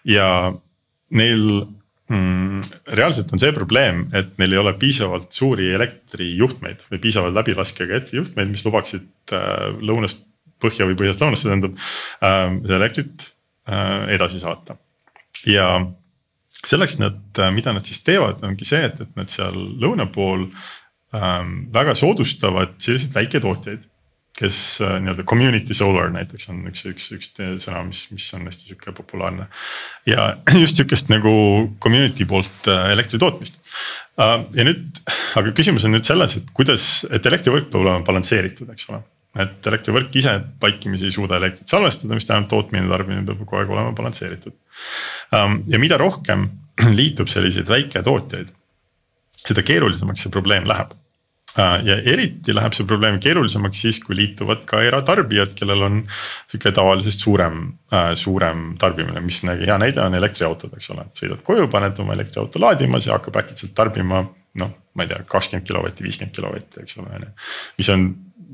[0.05, 0.53] ja
[1.11, 1.65] neil
[2.09, 2.61] mm,.
[2.97, 8.53] reaalselt on see probleem, et neil ei ole piisavalt suuri elektrijuhtmeid või piisavalt läbilaskega elektrijuhtmeid,
[8.53, 10.25] mis lubaksid äh, lõunast
[10.63, 13.29] põhja või põhjast lõunasse tähendab äh, seda elektrit
[13.69, 14.77] äh, edasi saata.
[15.49, 15.69] ja
[16.65, 20.47] selleks nad, äh, mida nad siis teevad, ongi see, et, et nad seal lõuna pool
[21.15, 23.91] ähm, väga soodustavad selliseid väiketootjaid
[24.39, 27.31] kes äh, nii-öelda community solar näiteks on üks, üks, üks
[27.63, 29.47] sõna, mis, mis on hästi sihuke populaarne.
[30.09, 31.31] ja just sihukest nagu
[31.83, 33.61] community poolt äh, elektri tootmist
[34.19, 34.41] äh,.
[34.57, 35.03] ja nüüd,
[35.39, 39.03] aga küsimus on nüüd selles, et kuidas, et elektrivõrk peab olema balansseeritud, eks ole
[39.35, 43.59] et elektrivõrk ise vaikimisi ei suuda elektrit salvestada, mis tähendab tootmine ja tarbimine peab kogu
[43.59, 44.55] aeg olema balansseeritud.
[45.35, 46.47] Ähm, ja mida rohkem
[46.99, 48.53] liitub selliseid väiketootjaid,
[49.45, 50.93] seda keerulisemaks see probleem läheb.
[51.59, 56.01] Äh, ja eriti läheb see probleem keerulisemaks siis, kui liituvad ka eratarbijad, kellel on
[56.51, 61.07] sihuke tavalisest suurem, äh, suurem tarbimine, mis hea näide on elektriautod, eks ole.
[61.19, 64.23] sõidad koju, paned oma elektriauto laadima, see hakkab äkitselt tarbima
[64.59, 67.31] noh, ma ei tea, kakskümmend kilovatti, viiskümmend kilovatti, eks ole, on ju.
[67.79, 68.05] mis on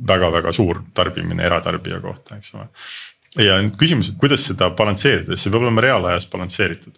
[0.08, 2.68] väga-väga suur tarbimine eratarbija kohta, eks ole.
[3.46, 6.98] ja nüüd küsimus, et kuidas seda balansseerida, see peab olema reaalajas balansseeritud.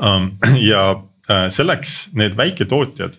[0.00, 0.32] Um,
[0.70, 0.82] ja
[1.30, 3.18] äh, selleks need väiketootjad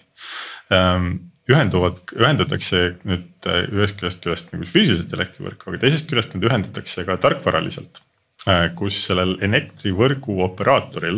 [0.73, 1.11] um,
[1.47, 7.05] ühenduvad, ühendatakse nüüd äh, ühest küljest küljest nagu füüsiliselt elektrivõrku, aga teisest küljest nad ühendatakse
[7.07, 8.01] ka tarkvaraliselt
[8.47, 11.17] Äh, kus sellel elektrivõrgu operaatoril,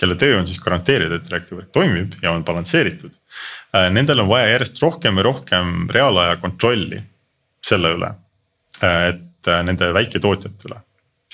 [0.00, 3.12] kelle töö on siis garanteerida, et elektrivõrk toimib ja on balansseeritud.
[3.74, 7.02] Äh, nendel on vaja järjest rohkem ja rohkem reaalaja kontrolli
[7.66, 8.12] selle üle,
[8.82, 10.82] äh, et nende väiketootjate üle.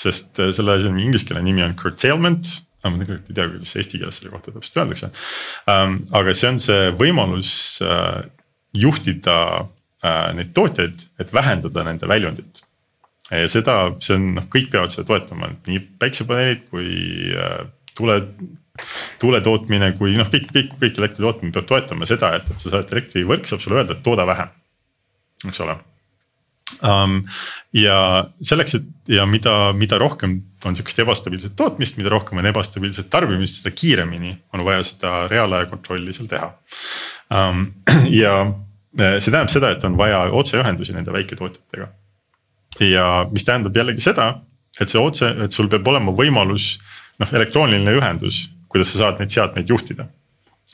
[0.03, 2.49] sest selle asja inglise keele nimi on curtailment
[2.83, 5.11] ma tegelikult ei tea, kuidas eesti keeles selle kohta täpselt öeldakse.
[5.71, 7.53] Ähm, aga see on see võimalus
[8.75, 9.37] juhtida
[10.35, 12.65] neid tootjaid, et vähendada nende väljundit
[13.33, 16.89] ja seda, see on noh, kõik peavad seda toetama, nii päiksepaneelid kui
[17.33, 17.63] äh,
[19.23, 22.75] tuule, tootmine, kui noh, kõik, kõik, kõik elektri tootmine peab toetama seda, et, et sa
[22.75, 24.53] saad, elektrivõrk saab sulle öelda, et tooda vähem,
[25.49, 25.79] eks ole
[26.81, 27.21] um,.
[27.77, 27.97] ja
[28.41, 33.61] selleks, et ja mida, mida rohkem on sihukest ebastabiilset tootmist, mida rohkem on ebastabiilset tarbimist,
[33.61, 36.53] seda kiiremini on vaja seda reaalaja kontrolli seal teha
[37.31, 37.67] um,.
[38.23, 41.91] ja äh, see tähendab seda, et on vaja otseühendusi nende väiketootjatega
[42.81, 44.33] ja mis tähendab jällegi seda,
[44.81, 46.77] et see otse, et sul peab olema võimalus
[47.21, 50.07] noh, elektrooniline ühendus, kuidas sa saad neid seadmeid juhtida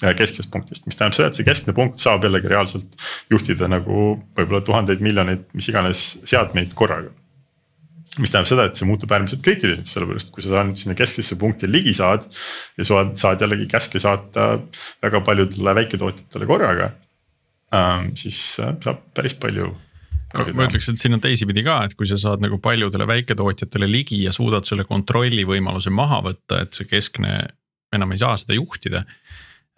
[0.03, 4.11] äh, kesksest punktist, mis tähendab seda, et see keskne punkt saab jällegi reaalselt juhtida nagu
[4.37, 7.11] võib-olla tuhandeid miljoneid, mis iganes seadmeid korraga.
[8.19, 11.95] mis tähendab seda, et see muutub äärmiselt kriitiliseks, sellepärast kui sa sinna kesksesse punkti ligi
[11.97, 12.25] saad.
[12.79, 14.55] ja saad, saad jällegi käske saata
[15.03, 16.95] väga paljudele väiketootjatele korraga
[17.75, 18.15] ähm,.
[18.17, 19.75] siis äh, saab päris palju
[20.37, 24.21] ma ütleks, et siin on teisipidi ka, et kui sa saad nagu paljudele väiketootjatele ligi
[24.27, 27.33] ja suudad selle kontrolli võimaluse maha võtta, et see keskne
[27.93, 29.05] enam ei saa seda juhtida.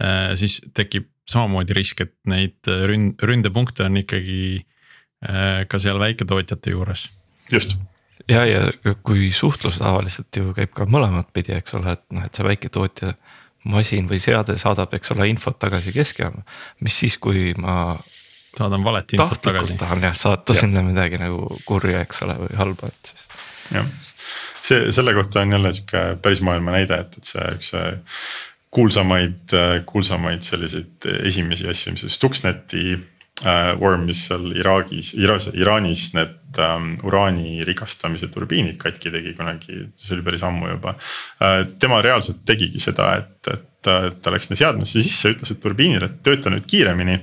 [0.01, 6.75] Äh, siis tekib samamoodi risk, et neid ründ-, ründepunkte on ikkagi äh, ka seal väiketootjate
[6.75, 7.09] juures.
[7.53, 7.77] just
[8.29, 12.37] ja, ja kui suhtlus tavaliselt ju käib ka mõlemat pidi, eks ole, et noh, et
[12.37, 13.15] see väiketootja
[13.71, 16.45] masin või seade saadab, eks ole, infot tagasi keskjaama.
[16.85, 17.97] mis siis, kui ma
[18.57, 19.77] saadan valet infot tagasi.
[19.81, 20.63] tahan jah saata ja.
[20.63, 23.27] sinna midagi nagu kurja, eks ole, või halba, et siis.
[23.77, 23.91] jah,
[24.65, 27.73] see selle kohta on jälle sihuke päris maailma näide, et, et see üks
[28.71, 29.55] kuulsamaid,
[29.87, 37.65] kuulsamaid selliseid esimesi asju, mis Stuxneti äh, worm, mis seal Iraagis, Iraanis need ähm, uraani
[37.67, 41.65] rikastamise turbiinid katki tegi kunagi, see oli päris ammu juba äh,.
[41.83, 46.19] tema reaalselt tegigi seda, et, et ta läks sinna seadmesse sisse, ütles, et turbiinil, et
[46.27, 47.21] tööta nüüd kiiremini.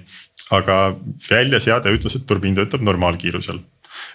[0.55, 0.95] aga
[1.29, 3.57] väljaseade ütles, et turbiin töötab normaalkiirusel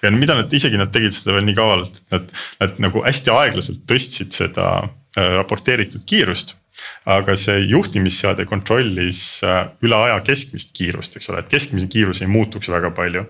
[0.03, 3.35] ja mida nad isegi nad tegid seda veel nii kavalalt, et nad, nad nagu hästi
[3.35, 6.57] aeglaselt tõstsid seda äh, raporteeritud kiirust
[7.05, 12.31] aga see juhtimisseade kontrollis äh, üle aja keskmist kiirust, eks ole, et keskmise kiirus ei
[12.31, 13.27] muutuks väga palju.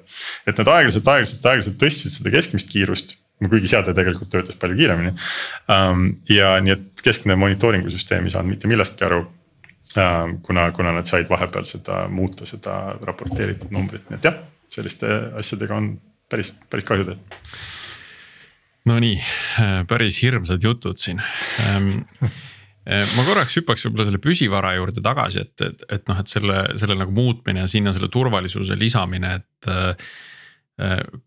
[0.47, 5.15] et nad aeglaselt, aeglaselt, aeglaselt tõstsid seda keskmist kiirust, kuigi seade tegelikult töötas palju kiiremini.
[5.73, 9.25] Ähm, ja nii, et keskne monitooringu süsteem ei saanud mitte millestki aru
[9.99, 14.39] ähm, kuna, kuna nad said vahepeal seda muuta, seda raporteeritud numbrit, nii et jah,
[14.73, 15.93] selliste asjadega on
[16.33, 17.43] päris, päris kahju teha.
[18.91, 19.19] Nonii,
[19.87, 21.21] päris hirmsad jutud siin
[21.63, 22.01] ähm,
[22.83, 26.59] Eh, ma korraks hüppaks võib-olla selle püsivara juurde tagasi, et, et, et noh, et selle,
[26.83, 30.13] selle nagu muutmine ja sinna selle turvalisuse lisamine, et äh,.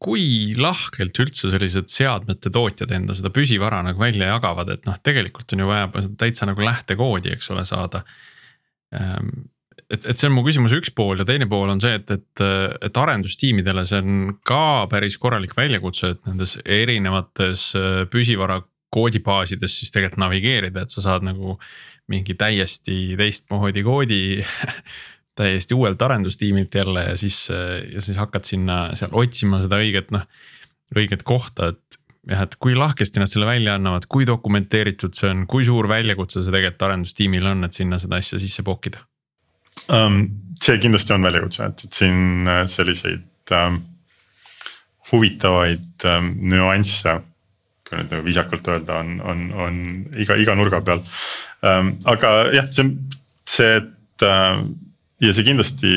[0.01, 5.53] kui lahkelt üldse sellised seadmete tootjad enda seda püsivara nagu välja jagavad, et noh, tegelikult
[5.53, 8.01] on ju vaja täitsa nagu lähtekoodi, eks ole, saada
[8.97, 9.29] ähm,
[9.91, 12.45] et, et see on mu küsimuse üks pool ja teine pool on see, et, et,
[12.87, 17.71] et arendustiimidele see on ka päris korralik väljakutse, et nendes erinevates
[18.13, 18.61] püsivara
[18.95, 21.57] koodibaasides siis tegelikult navigeerida, et sa saad nagu
[22.11, 24.21] mingi täiesti teistmoodi koodi
[25.39, 27.47] täiesti uuelt arendustiimilt jälle ja siis,
[27.93, 30.23] ja siis hakkad sinna seal otsima seda õiget noh,
[30.95, 35.43] õiget kohta, et jah, et kui lahkesti nad selle välja annavad, kui dokumenteeritud see on,
[35.49, 39.14] kui suur väljakutse see tegelikult arendustiimil on, et sinna seda asja sisse pookida um,?
[40.61, 43.79] See kindlasti on väljakutse, et, et siin äh, selliseid um,
[45.11, 47.19] huvitavaid um, nüansse
[47.85, 49.79] kui nüüd nagu viisakalt öelda, on, on, on
[50.17, 51.03] iga, iga nurga peal
[51.65, 51.95] ähm,.
[52.09, 52.95] aga jah, see,
[53.45, 54.63] see, et äh,
[55.21, 55.95] ja see kindlasti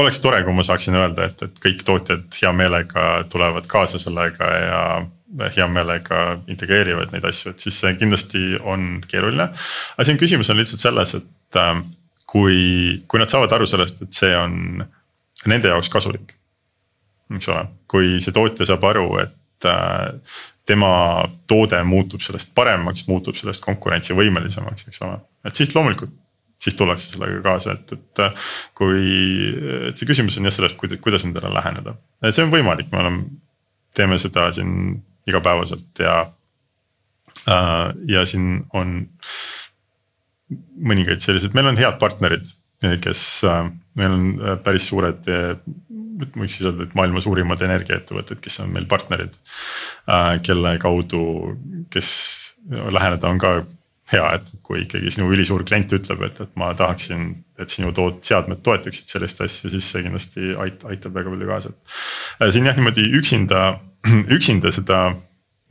[0.00, 4.48] oleks tore, kui ma saaksin öelda, et, et kõik tootjad hea meelega tulevad kaasa sellega
[4.56, 4.84] ja
[5.52, 9.50] hea meelega integreerivad neid asju, et siis see kindlasti on keeruline.
[9.52, 11.74] aga siin küsimus on lihtsalt selles, et äh,
[12.32, 14.80] kui, kui nad saavad aru sellest, et see on
[15.50, 16.34] nende jaoks kasulik.
[17.32, 20.20] eks ole, kui see tootja saab aru, et Äh,
[20.66, 26.12] tema toode muutub sellest paremaks, muutub sellest konkurentsivõimelisemaks, eks ole, et siis loomulikult
[26.62, 28.44] siis tullakse sellega kaasa, et, et äh,
[28.78, 29.00] kui,
[29.88, 31.96] et see küsimus on jah sellest, kuidas, nendele läheneda.
[32.22, 33.24] et see on võimalik, me oleme,
[33.98, 36.14] teeme seda siin igapäevaselt ja
[37.50, 37.90] äh,.
[38.06, 39.00] ja siin on
[40.82, 42.50] mõningaid selliseid, meil on head partnerid,
[43.02, 45.28] kes äh,, meil on päris suured
[46.30, 49.36] võiks siis öelda, et maailma suurimad energiaettevõtted, kes on meil partnerid.
[50.10, 51.22] Äh, kelle kaudu,
[51.92, 52.10] kes
[52.68, 53.54] läheneda on ka
[54.12, 58.20] hea, et kui ikkagi sinu ülisuur klient ütleb, et, et ma tahaksin, et sinu toot-,
[58.26, 61.74] seadmed toetaksid sellist asja, siis see kindlasti ait-, aitab väga palju kaasa.
[62.38, 63.64] Äh, siin jah, niimoodi üksinda,
[64.36, 65.04] üksinda seda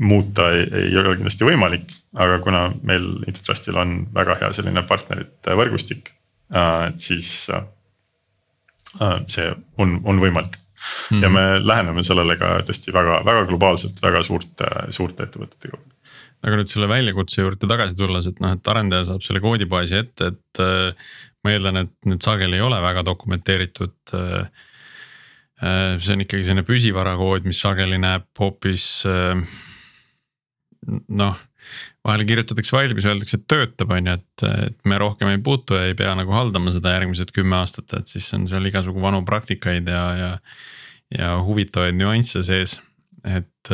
[0.01, 5.55] muuta ei, ei ole kindlasti võimalik, aga kuna meil Intertrustil on väga hea selline partnerite
[5.59, 6.13] võrgustik,
[6.55, 7.31] äh, et siis
[8.99, 9.47] Äh, see
[9.79, 10.81] on, on võimalik mm.
[11.15, 11.23] -hmm.
[11.23, 15.79] ja me läheneme sellele ka tõesti väga, väga globaalselt, väga suurte, suurte ettevõtetega.
[16.43, 20.33] aga nüüd selle väljakutse juurde tagasi tulles, et noh, et arendaja saab selle koodibaasi ette,
[20.33, 21.07] et äh,
[21.43, 24.51] ma eeldan, et need sageli ei ole väga dokumenteeritud äh,
[26.01, 29.05] see on ikkagi selline püsivara kood, mis sageli näeb hoopis
[30.89, 31.39] noh
[32.05, 35.91] vahel kirjutatakse valmis, öeldakse, et töötab, on ju, et, et me rohkem ei puutu ja
[35.91, 39.89] ei pea nagu haldama seda järgmised kümme aastat, et siis on seal igasugu vanu praktikaid
[39.91, 40.31] ja, ja.
[41.17, 42.79] ja huvitavaid nüansse sees,
[43.27, 43.73] et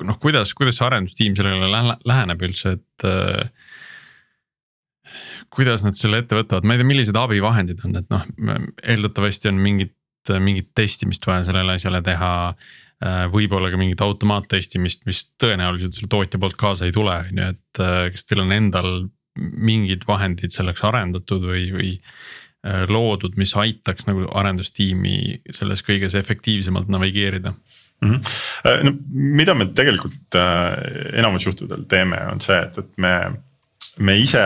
[0.00, 1.68] noh, kuidas, kuidas see arendustiim sellele
[2.08, 3.08] läheneb üldse, et
[5.52, 8.24] kuidas nad selle ette võtavad, ma ei tea, millised abivahendid on, et noh,
[8.80, 9.98] eeldatavasti on mingit,
[10.40, 12.32] mingit testimist vaja sellele asjale teha
[13.32, 17.82] võib-olla ka mingit automaattestimist, mis tõenäoliselt selle tootja poolt kaasa ei tule, on ju, et
[17.82, 18.92] äh, kas teil on endal
[19.40, 26.92] mingid vahendid selleks arendatud või, või äh, loodud, mis aitaks nagu arendustiimi selles kõiges efektiivsemalt
[26.92, 28.12] navigeerida mm?
[28.12, 28.84] -hmm.
[28.86, 28.92] no
[29.40, 30.38] mida me tegelikult
[31.16, 33.16] enamus juhtudel teeme, on see, et, et me,
[33.98, 34.44] me ise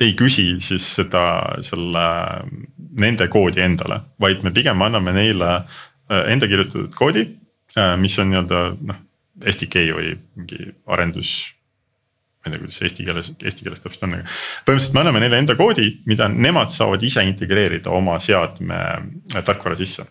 [0.00, 2.06] ei küsi siis seda, selle,
[3.02, 5.50] nende koodi endale, vaid me pigem anname neile
[6.08, 7.47] enda kirjutatud koodi Äh,
[8.00, 9.04] mis on nii-öelda noh,
[9.44, 11.54] SDK või mingi arendus.
[12.38, 14.26] ma ei tea, kuidas eesti keeles, eesti keeles täpselt on, aga
[14.66, 19.78] põhimõtteliselt me anname neile enda koodi, mida nemad saavad ise integreerida oma seadme äh, tarkvara
[19.78, 20.06] sisse.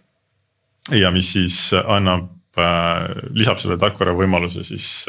[0.91, 5.05] ja mis siis annab äh, lisab selle tarkvara võimaluse siis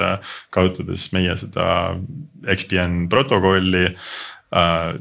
[0.54, 1.68] kasutades meie seda
[2.56, 4.10] XPN protokolli äh,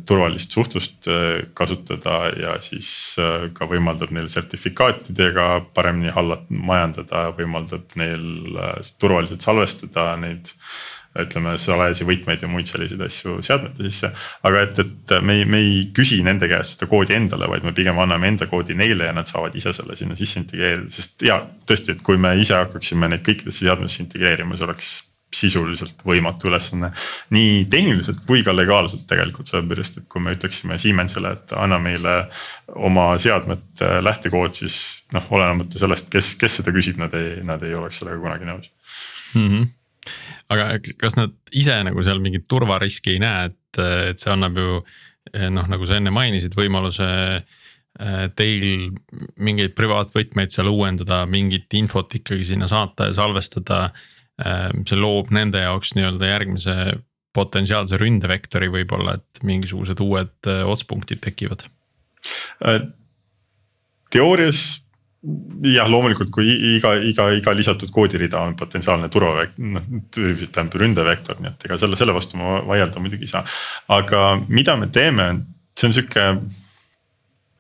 [0.05, 2.89] turvalist suhtlust äh, kasutada ja siis
[3.21, 10.51] äh, ka võimaldab neil sertifikaatidega paremini hallat-, majandada, võimaldab neil äh, turvaliselt salvestada neid
[11.17, 14.11] ütleme salajasi võtmeid ja muid selliseid asju seadmete sisse.
[14.45, 17.73] aga et, et me ei, me ei küsi nende käest seda koodi endale, vaid me
[17.77, 21.39] pigem anname enda koodi neile ja nad saavad ise selle sinna sisse integreerida, sest ja
[21.65, 24.91] tõesti, et kui me ise hakkaksime neid kõikidesse seadmetesse integreerima, see oleks
[25.33, 26.91] sisuliselt võimatu ülesanne.
[27.35, 32.15] nii tehniliselt kui ka legaalselt tegelikult sellepärast, et kui me ütleksime Siemensile, et anna meile
[32.75, 34.77] oma seadmete lähtekood, siis
[35.13, 38.71] noh, olenemata sellest, kes, kes seda küsib, nad ei, nad ei oleks sellega kunagi nõus
[39.35, 39.49] mm.
[39.49, 39.67] -hmm
[40.47, 43.79] aga kas nad ise nagu seal mingit turvariski ei näe, et,
[44.13, 44.77] et see annab ju
[45.51, 48.93] noh, nagu sa enne mainisid, võimaluse eh, teil
[49.43, 53.89] mingeid privaatvõtmeid seal uuendada, mingit infot ikkagi sinna saata ja salvestada.
[54.37, 56.75] Eh, see loob nende jaoks nii-öelda järgmise
[57.37, 61.65] potentsiaalse ründevektori võib-olla, et mingisugused uued eh, otspunktid tekivad.
[64.13, 64.61] teoorias
[65.65, 71.51] jah, loomulikult, kui iga, iga, iga lisatud koodirida on potentsiaalne turvavekt-, noh tähendab ründevektor, nii
[71.51, 73.43] et ega selle, selle vastu ma vaielda muidugi ei saa.
[73.97, 75.27] aga mida me teeme,
[75.77, 76.29] see on sihuke.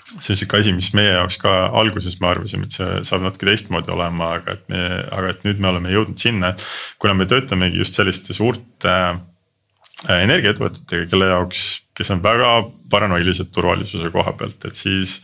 [0.07, 3.49] See on sihuke asi, mis meie jaoks ka alguses me arvasime, et see saab natuke
[3.49, 6.67] teistmoodi olema, aga et me, aga et nüüd me oleme jõudnud sinna, et.
[7.01, 11.67] kuna me töötamegi just selliste suurte äh, energiaettevõtetega, kelle jaoks,
[11.97, 12.51] kes on väga
[12.91, 15.19] paranoilised turvalisuse koha pealt, et siis.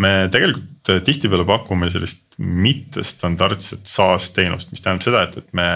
[0.00, 5.66] me tegelikult tihtipeale pakume sellist mittestandardset SaaS teenust, mis tähendab seda, et, et me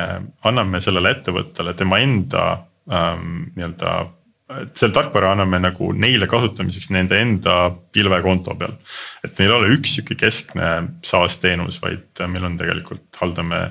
[0.47, 2.45] anname sellele ettevõttele tema enda
[2.87, 3.97] ähm, nii-öelda
[4.63, 7.57] et selle tarkvara anname nagu neile kasutamiseks nende enda
[7.95, 8.77] pilvekonto peal.
[9.25, 10.71] et meil ei ole üks sihuke keskne
[11.07, 13.67] SaaS teenus, vaid meil on tegelikult haldame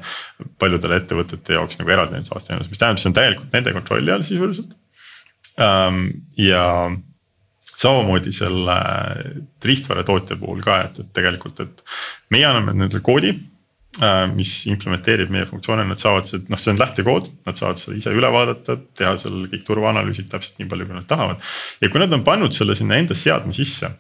[0.62, 4.14] paljudele ettevõtete jaoks nagu eraldi neid SaaS teenuseid, mis tähendab, see on täielikult nende kontrolli
[4.14, 4.76] all sisuliselt.
[5.62, 6.06] Ähm,
[6.40, 6.66] ja
[7.74, 8.78] samamoodi selle
[9.66, 11.84] riistvara tootja puhul ka, et, et tegelikult, et
[12.34, 13.53] meie anname nendele koodi Äh,
[14.34, 18.14] mis implementeerib meie funktsioone, nad saavad seda, noh, see on lähtekood, nad saavad seda ise
[18.16, 21.44] üle vaadata, teha seal kõik turvaanalüüsid täpselt nii palju, kui nad tahavad.
[21.82, 23.92] ja kui nad on pannud selle sinna enda seadme sisse.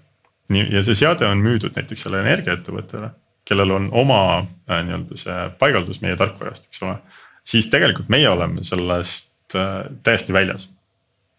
[0.49, 3.11] nii ja see seade on müüdud näiteks sellele energiaettevõttele,
[3.45, 6.97] kellel on oma äh, nii-öelda see paigaldus meie tarkvarast, eks ole.
[7.45, 10.71] siis tegelikult meie oleme sellest äh, täiesti väljas.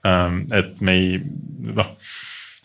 [0.07, 1.19] Ähm, et me ei
[1.75, 1.97] noh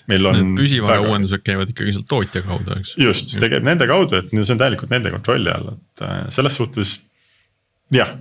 [0.10, 0.56] meil on.
[0.58, 1.12] püsivara väga...
[1.12, 2.96] uuendused käivad ikkagi sealt tootja kaudu, eks.
[3.02, 6.58] just, see käib nende kaudu, et see on täielikult nende kontrolli all, et äh, selles
[6.60, 6.96] suhtes
[7.96, 8.16] jah.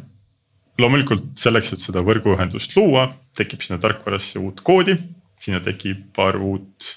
[0.78, 4.98] loomulikult selleks, et seda võrguühendust luua, tekib sinna tarkvarasse uut koodi,
[5.42, 6.92] sinna tekib paar uut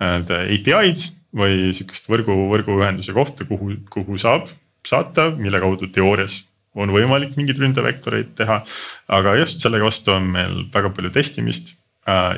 [0.00, 4.50] nii-öelda äh, API-d või sihukest võrgu, võrguühenduse kohta, kuhu, kuhu saab
[4.86, 6.42] saata, mille kaudu teoorias
[6.74, 8.62] on võimalik mingeid ründevektoreid teha.
[9.06, 11.76] aga just sellega vastu on meil väga palju testimist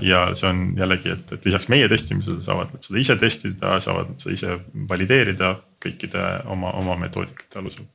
[0.02, 4.12] ja see on jällegi, et, et lisaks meie testimisele saavad nad seda ise testida, saavad
[4.12, 7.88] nad seda ise valideerida kõikide oma, oma metoodikate alusel.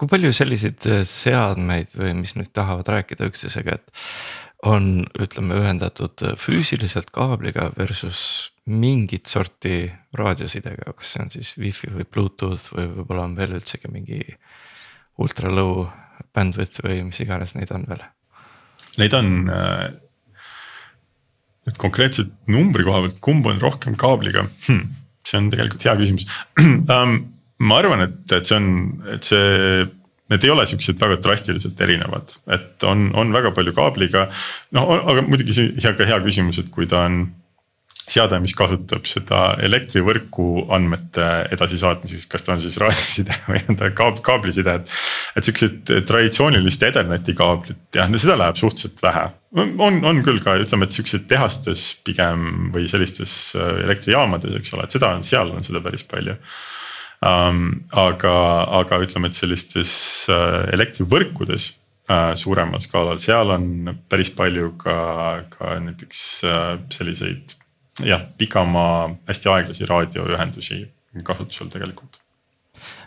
[0.00, 6.24] kui palju selliseid äh, seadmeid või mis nüüd tahavad rääkida üksteisega, et on, ütleme ühendatud
[6.24, 12.88] äh, füüsiliselt kaabliga versus mingit sorti raadiosidega, kas see on siis wifi või Bluetooth või
[12.96, 14.22] võib-olla on veel üldsegi mingi
[15.20, 15.90] ultra low
[16.32, 18.06] bandwidth või mis iganes neid on veel?
[18.96, 19.90] Neid on äh
[21.68, 24.86] et konkreetselt numbri koha pealt, kumb on rohkem kaabliga hmm,,
[25.26, 26.28] see on tegelikult hea küsimus
[26.60, 27.20] um,.
[27.60, 28.68] ma arvan, et, et see on,
[29.12, 29.82] et see,
[30.32, 34.28] need ei ole siuksed väga drastiliselt erinevad, et on, on väga palju kaabliga.
[34.76, 37.22] noh, aga muidugi see hea, ka hea küsimus, et kui ta on
[38.10, 43.90] seade, mis kasutab seda elektrivõrku andmete edasisaatmiseks, kas ta on siis raadioside või on ta
[43.96, 44.94] kaab-, kaabliside, et.
[45.38, 49.28] et siuksed traditsioonilist Etherneti kaablit, jah, seda läheb suhteliselt vähe.
[49.54, 54.86] on, on küll ka ütleme, et siukseid tehastes pigem või sellistes äh, elektrijaamades, eks ole,
[54.86, 56.36] et seda on, seal on seda päris palju
[57.26, 57.64] um,.
[57.94, 58.34] aga,
[58.80, 59.92] aga ütleme, et sellistes
[60.32, 61.70] uh, elektrivõrkudes
[62.10, 65.00] uh, suuremal skaalal, seal on päris palju ka,
[65.54, 66.22] ka näiteks
[66.96, 67.60] selliseid
[68.04, 70.80] jah, pikamaa hästi aeglasi raadioühendusi
[71.26, 72.20] kasutusel tegelikult.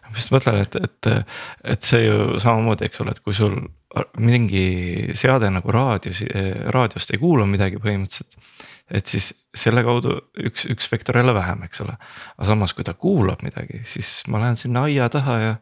[0.04, 1.10] ma just mõtlen, et, et,
[1.74, 3.56] et see ju samamoodi, eks ole, et kui sul
[4.22, 6.22] mingi seade nagu raadios,
[6.76, 8.38] raadiost ei kuula midagi põhimõtteliselt.
[8.94, 11.96] et siis selle kaudu üks, üks vektor jälle vähem, eks ole.
[12.38, 15.54] aga samas, kui ta kuulab midagi, siis ma lähen sinna aia taha ja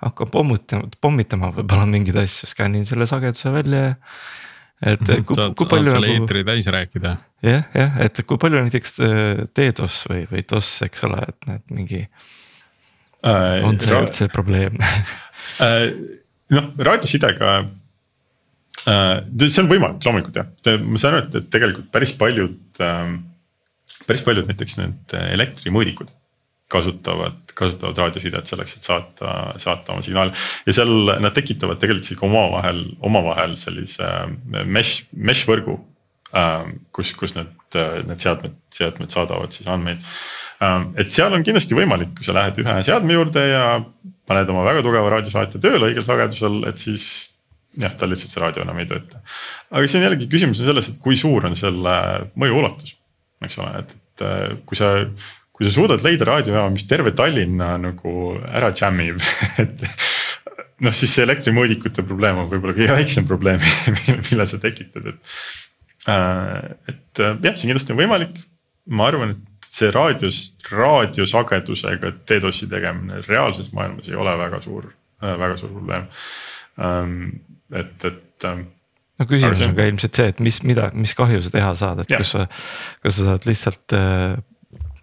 [0.00, 3.96] hakkan pommutama, pommitama võib-olla mingeid asju, skännin selle sageduse välja ja
[4.80, 5.24] et -hmm.
[5.28, 5.92] kui, kui palju.
[5.92, 6.22] selle nagu...
[6.24, 7.16] eetri täis rääkida.
[7.44, 8.96] jah, jah, et kui palju näiteks
[9.56, 12.00] DDoS äh, või, või DOS, eks ole, et need mingi
[13.24, 13.64] äh,.
[13.64, 14.78] on see üldse probleem
[15.66, 15.90] äh,
[16.56, 17.58] noh, raadiosidega
[18.80, 23.18] see on võimalik loomulikult jah, ma saan aru, et, et tegelikult päris paljud ähm,,
[24.06, 26.14] päris paljud näiteks need elektrimõõdikud
[26.70, 30.34] kasutavad, kasutavad raadiosidet selleks, et saata, saata oma signaale.
[30.66, 35.78] ja seal nad tekitavad tegelikult isegi omavahel, omavahel sellise äh, mesh, mesh võrgu.
[36.30, 40.04] Ähm, kus, kus need, äh, need seadmed, seadmed saadavad siis andmeid.
[40.62, 43.64] Ähm, et seal on kindlasti võimalik, kui sa lähed ühe seadme juurde ja
[44.30, 47.04] paned oma väga tugeva raadiosaatja tööle õigel sagedusel, et siis
[47.78, 49.22] jah, tal lihtsalt see raadio enam ei tööta.
[49.70, 51.96] aga siis on jällegi küsimus on selles, et kui suur on selle
[52.38, 52.94] mõju ulatus,
[53.44, 54.92] eks ole, et, et äh, kui sa
[55.60, 58.12] kui sa suudad leida raadiojaama, mis terve Tallinna nagu
[58.48, 59.20] ära jam ib
[59.62, 59.84] et
[60.80, 63.60] noh, siis see elektrimõõdikute probleem on võib-olla kõige väiksem probleem
[64.30, 65.36] mille sa tekitad, et.
[66.08, 68.40] Äh, et äh, jah, see kindlasti on võimalik,
[68.88, 70.40] ma arvan, et see raadios,
[70.72, 74.88] raadiosagedusega DDoS-i tegemine reaalses maailmas ei ole väga suur,
[75.20, 76.08] äh, väga suur probleem.
[76.80, 77.18] Ähm,
[77.76, 81.74] et, et no küsimus on ka ilmselt see, et mis, mida, mis kahju sa teha
[81.76, 82.24] saad, et ja.
[82.24, 82.48] kas sa,
[83.04, 84.00] kas sa saad lihtsalt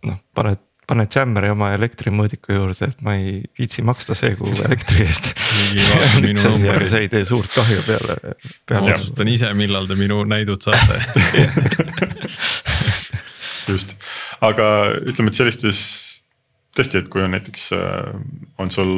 [0.07, 5.03] noh, paned paned Jammeri oma elektrimõõdiku juurde, et ma ei viitsi maksta see kuu elektri
[5.03, 5.33] eest.
[6.71, 8.15] Aga see ei tee suurt kahju peale,
[8.69, 8.93] peale.
[8.95, 11.01] otsustan ise, millal te minu näidud saate.
[13.67, 13.97] Just,
[14.39, 15.79] aga ütleme, et sellistes
[16.77, 18.13] tõesti, et kui on näiteks äh,
[18.63, 18.93] on sul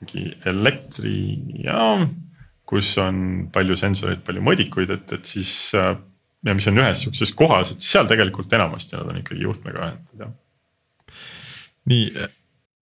[0.00, 2.06] mingi elektrijaam,
[2.64, 5.98] kus on palju sensoreid, palju mõõdikuid, et, et siis äh,
[6.46, 10.24] ja mis on ühes sihukeses kohas, et seal tegelikult enamasti nad on ikkagi juhtmega ühendatud
[10.24, 10.34] jah.
[11.90, 12.26] nii,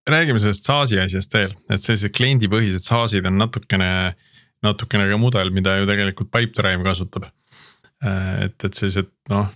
[0.09, 3.91] räägime sellest SaaS-i asjast veel, et sellised kliendipõhised SaaS-id on natukene,
[4.65, 7.31] natukene ka mudel, mida ju tegelikult Pipedrive kasutab.
[8.03, 9.51] et, et sellised noh,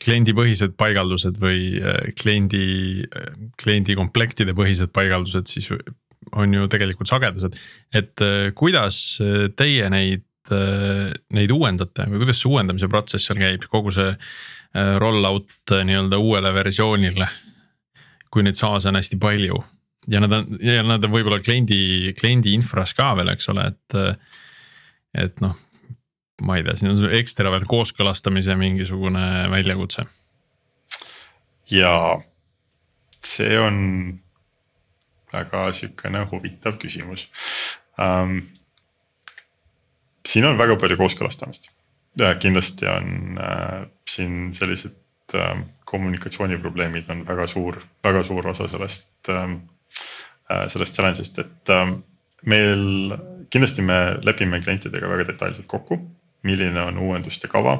[0.00, 3.06] kliendipõhised paigaldused või äh, kliendi,
[3.60, 5.72] kliendi komplektide põhised paigaldused siis
[6.36, 7.56] on ju tegelikult sagedased.
[7.96, 9.18] et äh, kuidas
[9.56, 14.94] teie neid Äh, neid uuendate või kuidas see uuendamise protsess seal käib, kogu see äh,
[15.02, 17.28] roll out äh, nii-öelda uuele versioonile.
[18.30, 19.58] kui neid SaaS on hästi palju
[20.08, 23.98] ja nad on, ja nad on võib-olla kliendi, kliendi infras ka veel, eks ole, et.
[25.18, 25.56] et noh,
[26.46, 30.06] ma ei tea, siin on ekstra veel kooskõlastamise mingisugune väljakutse.
[31.70, 31.92] ja
[33.20, 33.76] see on
[35.32, 37.28] väga sihukene huvitav küsimus
[37.98, 38.40] um,
[40.26, 41.70] siin on väga palju kooskõlastamist.
[42.42, 49.54] kindlasti on äh, siin sellised äh, kommunikatsiooniprobleemid on väga suur, väga suur osa sellest äh,,
[50.68, 51.94] sellest challenge'ist, et äh,
[52.50, 53.14] meil
[53.50, 56.00] kindlasti me lepime klientidega väga detailselt kokku,
[56.42, 57.78] milline on uuenduste kava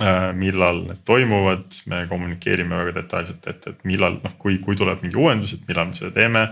[0.00, 0.32] äh,.
[0.34, 5.18] millal need toimuvad, me kommunikeerime väga detailselt, et, et millal noh, kui, kui tuleb mingi
[5.18, 6.48] uuendus, et millal me seda teeme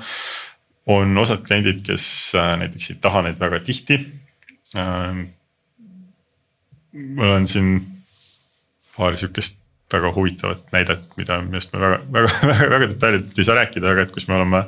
[0.87, 2.07] on osad kliendid, kes
[2.39, 4.26] äh, näiteks ei taha neid väga tihti ähm,.
[6.93, 7.71] Mul on siin
[8.97, 9.61] paar sihukest
[9.93, 14.07] väga huvitavat näidet, mida millest me väga, väga, väga, väga detailidelt ei saa rääkida, aga
[14.07, 14.65] et kus me oleme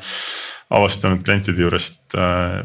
[0.78, 2.61] avastanud klientide juurest äh,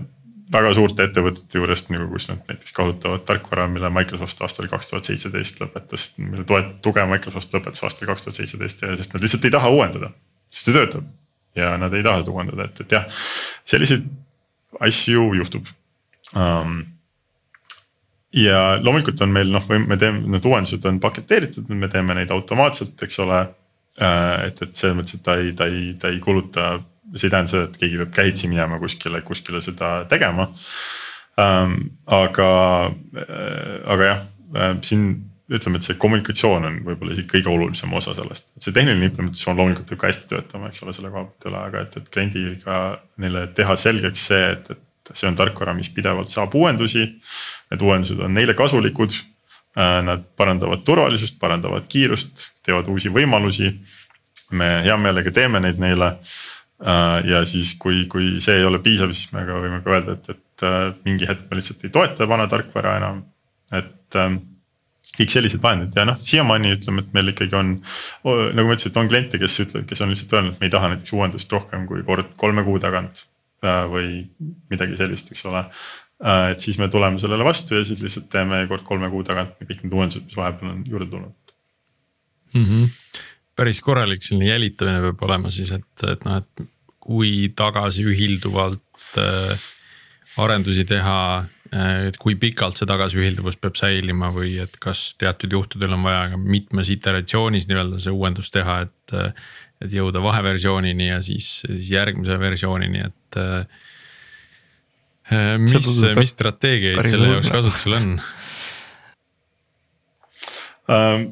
[0.53, 5.09] väga suurte ettevõtete juurest nagu, kus nad näiteks kasutavad tarkvara, mille Microsoft aastal kaks tuhat
[5.09, 9.47] seitseteist lõpetas, mille toet-, tuge Microsoft lõpetas aastal kaks tuhat seitseteist ja sest nad lihtsalt
[9.47, 10.11] ei taha uuendada,
[10.53, 11.07] sest see töötab.
[11.57, 13.23] ja nad ei taha seda uuendada, et, et jah,
[13.69, 14.05] selliseid
[14.83, 15.69] asju juhtub
[16.33, 16.79] um,
[18.33, 22.95] ja loomulikult on meil noh, me teeme, need uuendused on paketeeritud, me teeme neid automaatselt,
[23.05, 23.43] eks ole.
[24.01, 26.79] Äh, et, et selles mõttes, et ta ei, ta ei, ta ei kuluta,
[27.13, 30.47] see ei tähenda seda, et keegi peab käitsi minema kuskile, kuskile seda tegema.
[31.41, 31.75] Ähm,
[32.09, 32.49] aga,
[33.17, 34.25] äh, aga jah,
[34.57, 35.05] äh, siin
[35.53, 39.59] ütleme, et see kommunikatsioon on võib-olla isegi kõige olulisem osa sellest, et see tehniline implementatsioon
[39.59, 42.79] loomulikult peab ka hästi töötama, eks ole, selle koha pealt üle, aga et, et kliendiga
[43.21, 47.07] neile teha selgeks see, et, et see on tarkvara, mis pidevalt saab uuendusi
[47.73, 49.15] Need uuendused on neile kasulikud.
[49.73, 53.73] Äh, nad parandavad turvalisust, parandavad kiirust, teevad uusi võimalusi.
[54.53, 56.11] me hea meelega teeme neid neile.
[56.83, 60.13] Äh, ja siis, kui, kui see ei ole piisav, siis me ka võime ka öelda,
[60.13, 63.23] et, et äh, mingi hetk me lihtsalt ei toeta vana tarkvara enam,
[63.73, 64.37] et ähm,
[65.17, 67.73] kõik sellised vahendid ja noh, siiamaani ütleme, et meil ikkagi on,
[68.27, 70.75] nagu ma ütlesin, et on kliente, kes ütlevad, kes on lihtsalt öelnud, et me ei
[70.75, 73.25] taha näiteks uuendust rohkem kui kord kolme kuu tagant.
[73.91, 74.25] Või
[74.69, 75.63] midagi sellist, eks ole,
[76.23, 79.57] Äh, et siis me tuleme sellele vastu ja siis lihtsalt teeme kord kolme kuu tagant
[79.59, 81.55] kõik need uuendused, mis vahepeal on juurde tulnud
[82.53, 82.61] mm.
[82.63, 83.23] -hmm.
[83.59, 86.67] päris korralik selline jälitamine peab olema siis, et, et noh, et
[87.03, 89.65] kui tagasiühilduvalt äh,
[90.37, 91.17] arendusi teha
[91.73, 92.07] äh,.
[92.07, 96.39] et kui pikalt see tagasiühilduvus peab säilima või et kas teatud juhtudel on vaja ka
[96.39, 99.17] mitmes iteratsioonis nii-öelda see uuendus teha, et.
[99.83, 103.67] Et jõuda vaheversioonini ja siis, siis järgmise versioonini, et äh,
[105.61, 108.09] mis, mis strateegiaid selle jaoks kasutusel on?
[110.91, 111.29] um,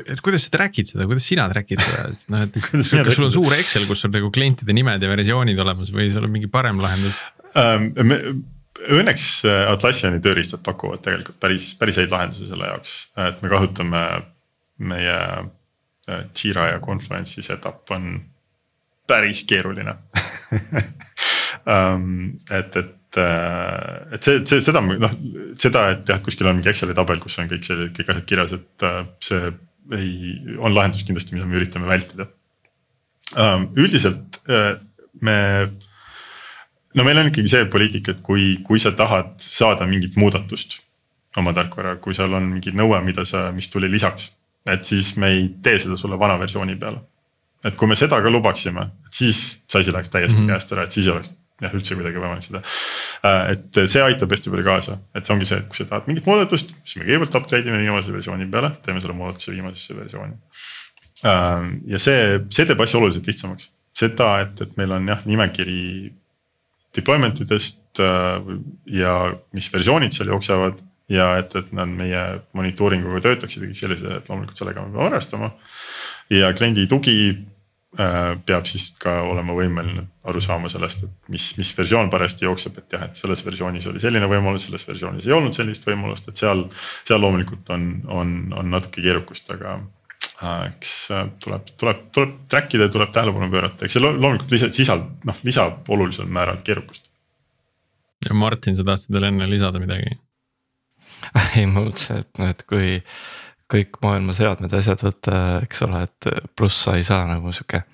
[0.00, 3.34] et kuidas sa track'id seda, kuidas sina track'id seda, et noh, et kas sul on
[3.34, 6.82] suur Excel, kus on nagu klientide nimed ja versioonid olemas või sul on mingi parem
[6.82, 7.20] lahendus?
[7.58, 7.92] Um,?
[8.82, 14.00] Õnneks Atlassiani tööriistad pakuvad tegelikult päris, päris häid lahendusi selle jaoks, et me kasutame
[14.90, 15.18] meie
[16.36, 18.14] Jira ja Confluence'i setup on
[19.08, 19.96] päris keeruline
[21.66, 22.32] um,.
[22.58, 25.16] et, et, äh, et see, see, seda noh,
[25.60, 28.54] seda, et jah, kuskil on mingi Excel'i tabel, kus on kõik see, kõik asjad kirjas,
[28.58, 28.86] et
[29.24, 29.50] see
[29.98, 32.28] ei, on lahendus kindlasti, mida me üritame vältida.
[33.38, 34.76] Ähm, üldiselt äh,
[35.24, 35.36] me,
[36.94, 40.80] no meil on ikkagi see poliitika, et kui, kui sa tahad saada mingit muudatust
[41.40, 44.30] oma tarkvara, kui seal on mingi nõue, mida sa, mis tuli lisaks,
[44.66, 47.02] et siis me ei tee seda sulle vana versiooni peale.
[47.64, 49.38] et kui me seda ka lubaksime, siis
[49.70, 50.52] see asi läheks täiesti mm -hmm.
[50.52, 51.30] käest ära, et siis ei oleks
[51.62, 52.62] jah, üldse kuidagi võimalik seda.
[53.26, 56.08] Äh, et see aitab hästi palju kaasa, et see ongi see, et kui sa tahad
[56.10, 60.34] mingit muudatust, siis me kõigepealt upgrade ime viimase versiooni peale, teeme selle muudatuse viimasesse versiooni.
[61.24, 65.82] Äh, ja see, see teeb asja oluliselt lihtsamaks, seda, et, et meil on jah, nimekiri
[66.96, 68.56] deployment idest äh,
[68.92, 69.18] ja
[69.56, 70.82] mis versioonid seal jooksevad
[71.12, 72.22] ja et, et nad meie
[72.56, 75.52] monitooringuga töötaksid kõik sellised, et loomulikult sellega me peame arvestama.
[76.32, 77.16] ja kliendi tugi
[77.92, 82.78] Äh, peab siis ka olema võimeline aru saama sellest, et mis, mis versioon parajasti jookseb,
[82.80, 86.40] et jah, et selles versioonis oli selline võimalus, selles versioonis ei olnud sellist võimalust, et
[86.40, 86.64] seal.
[87.04, 92.78] seal loomulikult on, on, on natuke keerukust, aga äh, eks äh, tuleb, tuleb, tuleb track
[92.80, 97.10] ida, tuleb tähelepanu pöörata, eks see loomulikult lisa, sisald-, noh lisab olulisel määral keerukust.
[98.24, 100.16] ja Martin, sa tahtsid veel enne lisada midagi?
[101.56, 102.96] ei, ma mõtlesin, et noh, et kui
[103.72, 107.84] kõik maailma seadmed, asjad võtta, eks ole, et pluss sa ei saa nagu sihuke.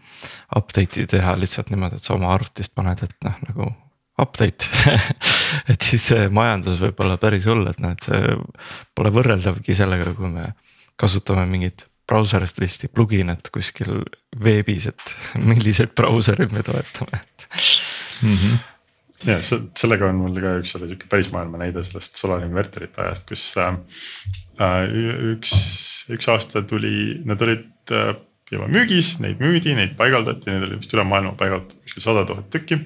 [0.59, 3.69] Update'i teha lihtsalt niimoodi, et sa oma arvutist paned, et noh, nagu
[4.19, 4.67] update
[5.73, 8.35] et siis see majandus võib olla päris hull, et noh, et see
[8.97, 10.49] pole võrreldavgi sellega, kui me
[10.99, 14.01] kasutame mingit brauserist listi pluginat kuskil
[14.43, 15.15] veebis, et
[15.51, 17.49] millised brauserid me toetame, et
[18.23, 18.35] mm.
[18.35, 18.59] -hmm
[19.27, 23.25] ja sellega on mul ka üks oli sihuke päris maailma näide sellest Solar Inverterite ajast,
[23.29, 23.79] kus äh,
[24.63, 24.85] äh,
[25.35, 25.55] üks,
[26.15, 28.13] üks aasta tuli, nad olid äh,
[28.53, 32.49] juba müügis, neid müüdi, neid paigaldati, neid oli vist üle maailma paigaldatud kuskil sada tuhat
[32.55, 32.79] tükki.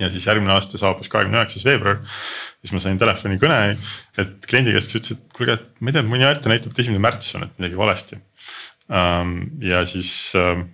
[0.00, 2.00] ja siis järgmine aasta saabus kahekümne üheksas veebruar,
[2.60, 3.58] siis ma sain telefonikõne,
[4.18, 6.80] et kliendi käest, kes ütles, et kuulge, et ma ei tea, mõni ajata näitab, et
[6.82, 8.18] esimene märts on, et midagi valesti
[8.90, 9.36] um,.
[9.62, 10.10] ja siis
[10.40, 10.66] um,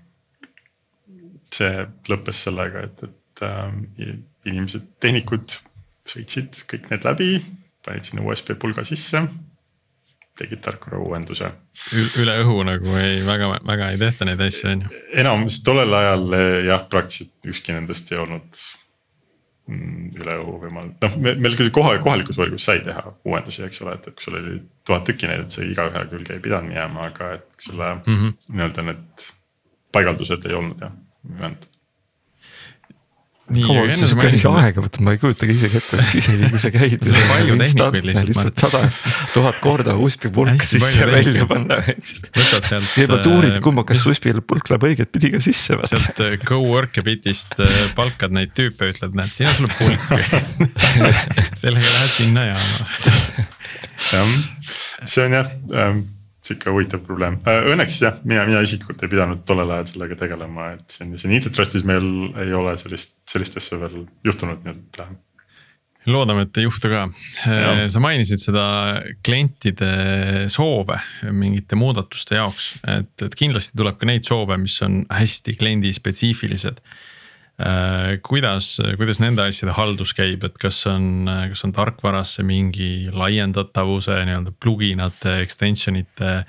[1.52, 3.84] see lõppes sellega, et, et um,
[4.48, 5.58] inimesed, tehnikud
[6.08, 7.30] sõitsid kõik need läbi,
[7.86, 9.26] panid sinna USB pulga sisse.
[10.40, 11.50] tegid tarkvara uuenduse.
[12.22, 15.00] üle õhu nagu ei, väga, väga ei tehta neid asju on ju.
[15.22, 18.62] enamus tollel ajal jah, praktiliselt ükski nendest ei olnud
[19.68, 23.98] mm, üle õhu võimalik, noh meil küll koha, kohalikus võrgus sai teha uuendusi, eks ole,
[23.98, 24.56] et, et kui sul oli
[24.88, 28.40] tuhat tükki neid, et see igaühe külge ei pidanud jääma, aga et selle mm -hmm.
[28.54, 29.28] nii-öelda need
[29.92, 30.96] paigaldused ei olnud jah
[31.28, 31.69] ühendatud
[33.50, 36.70] kaua üldse sihuke asi aega võtab, ma ei kujutagi isegi ette, et isegi kui sa
[36.74, 37.06] käid.
[37.30, 38.62] palju tehnikuid lihtsalt.
[38.62, 38.82] sada
[39.34, 41.80] tuhat korda USB pulka sisse ja välja panna.
[41.82, 42.92] võtad sealt.
[42.94, 45.78] kõigepealt uurid, äh, kumma, kas USB pulk läheb õiget pidi ka sisse.
[45.90, 50.06] sealt äh, Coworkabitist äh, palkad neid tüüpe, ütled, näed, siin on sul pulk
[51.62, 52.88] sellega lähed sinna jaama.
[54.12, 54.32] jah,
[55.04, 56.06] see on jah ähm,
[56.44, 60.70] sihuke huvitav probleem, äh, õnneks jah, mina, mina isiklikult ei pidanud tollel ajal sellega tegelema,
[60.78, 62.06] et siin, siin Intertrustis meil
[62.40, 65.02] ei ole sellist, sellist asja veel juhtunud, nii et
[66.08, 67.04] loodame, et ei juhtu ka.
[67.50, 68.64] Äh, sa mainisid seda
[69.26, 69.90] klientide
[70.52, 70.96] soove
[71.36, 76.80] mingite muudatuste jaoks, et, et kindlasti tuleb ka neid soove, mis on hästi kliendi spetsiifilised.
[76.80, 77.08] Äh,
[78.24, 84.54] kuidas, kuidas nende asjade haldus käib, et kas on, kas on tarkvarasse mingi laiendatavuse nii-öelda
[84.62, 86.44] pluginate, extension ite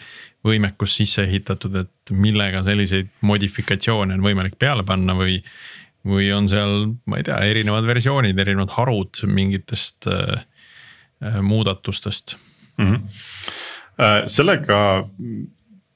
[0.48, 5.42] võimekus sisse ehitatud, et millega selliseid modifikatsioone on võimalik peale panna või.
[6.02, 10.40] või on seal, ma ei tea, erinevad versioonid, erinevad harud mingitest äh,
[11.22, 12.38] äh muudatustest
[12.78, 12.88] mm.
[12.88, 14.28] -hmm.
[14.28, 14.80] sellega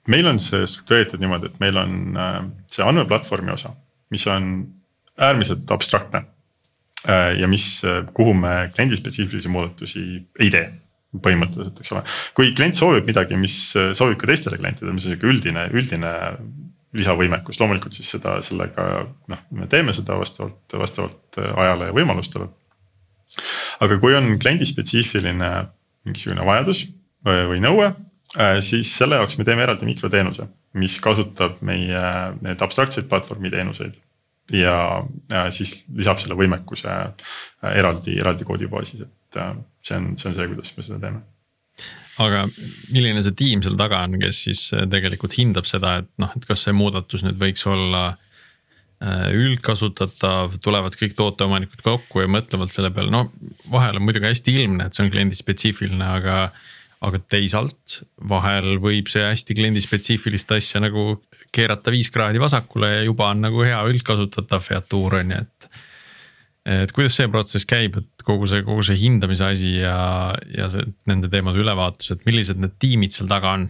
[0.08, 2.18] meil on see struktureeritud niimoodi, et meil on
[2.70, 3.74] see andmeplatvormi osa,
[4.14, 4.52] mis on
[5.18, 6.26] äärmiselt abstraktne.
[7.10, 10.02] Äh, ja mis, äh, kuhu me kliendi spetsiifilisi muudatusi
[10.40, 10.66] ei tee
[11.16, 12.02] põhimõtteliselt, eks ole.
[12.36, 16.14] kui klient soovib midagi, mis äh, sobib ka teistele klientidele, mis on sihuke üldine, üldine
[16.96, 18.88] lisavõimekus, loomulikult siis seda, sellega
[19.32, 22.48] noh, me teeme seda vastavalt, vastavalt ajale ja võimalustele.
[23.84, 25.52] aga kui on kliendi spetsiifiline
[26.08, 26.86] mingisugune vajadus
[27.26, 27.92] või, või nõue,
[28.64, 30.48] siis selle jaoks me teeme eraldi mikroteenuse,
[30.80, 32.06] mis kasutab meie
[32.40, 34.00] need abstraktseid platvormi teenuseid
[34.54, 35.06] ja
[35.54, 40.50] siis lisab selle võimekuse äh, eraldi, eraldi koodibaasis, et äh, see on, see on see,
[40.52, 41.24] kuidas me seda teeme
[42.22, 42.46] aga
[42.94, 46.46] milline see tiim seal taga on, kes siis äh, tegelikult hindab seda, et noh, et
[46.48, 48.12] kas see muudatus nüüd võiks olla
[49.06, 53.26] üldkasutatav, tulevad kõik tooteomanikud kokku ja mõtlevad selle peale, no
[53.70, 56.38] vahel on muidugi hästi ilmne, et see on kliendi spetsiifiline, aga.
[57.06, 57.98] aga teisalt
[58.32, 61.20] vahel võib see hästi kliendi spetsiifilist asja nagu
[61.56, 65.70] keerata viis kraadi vasakule ja juba on nagu hea üldkasutatav featuur on ju, et
[66.66, 69.98] et kuidas see protsess käib, et kogu see, kogu see hindamise asi ja,
[70.50, 73.68] ja see nende teemade ülevaatus, et millised need tiimid seal taga on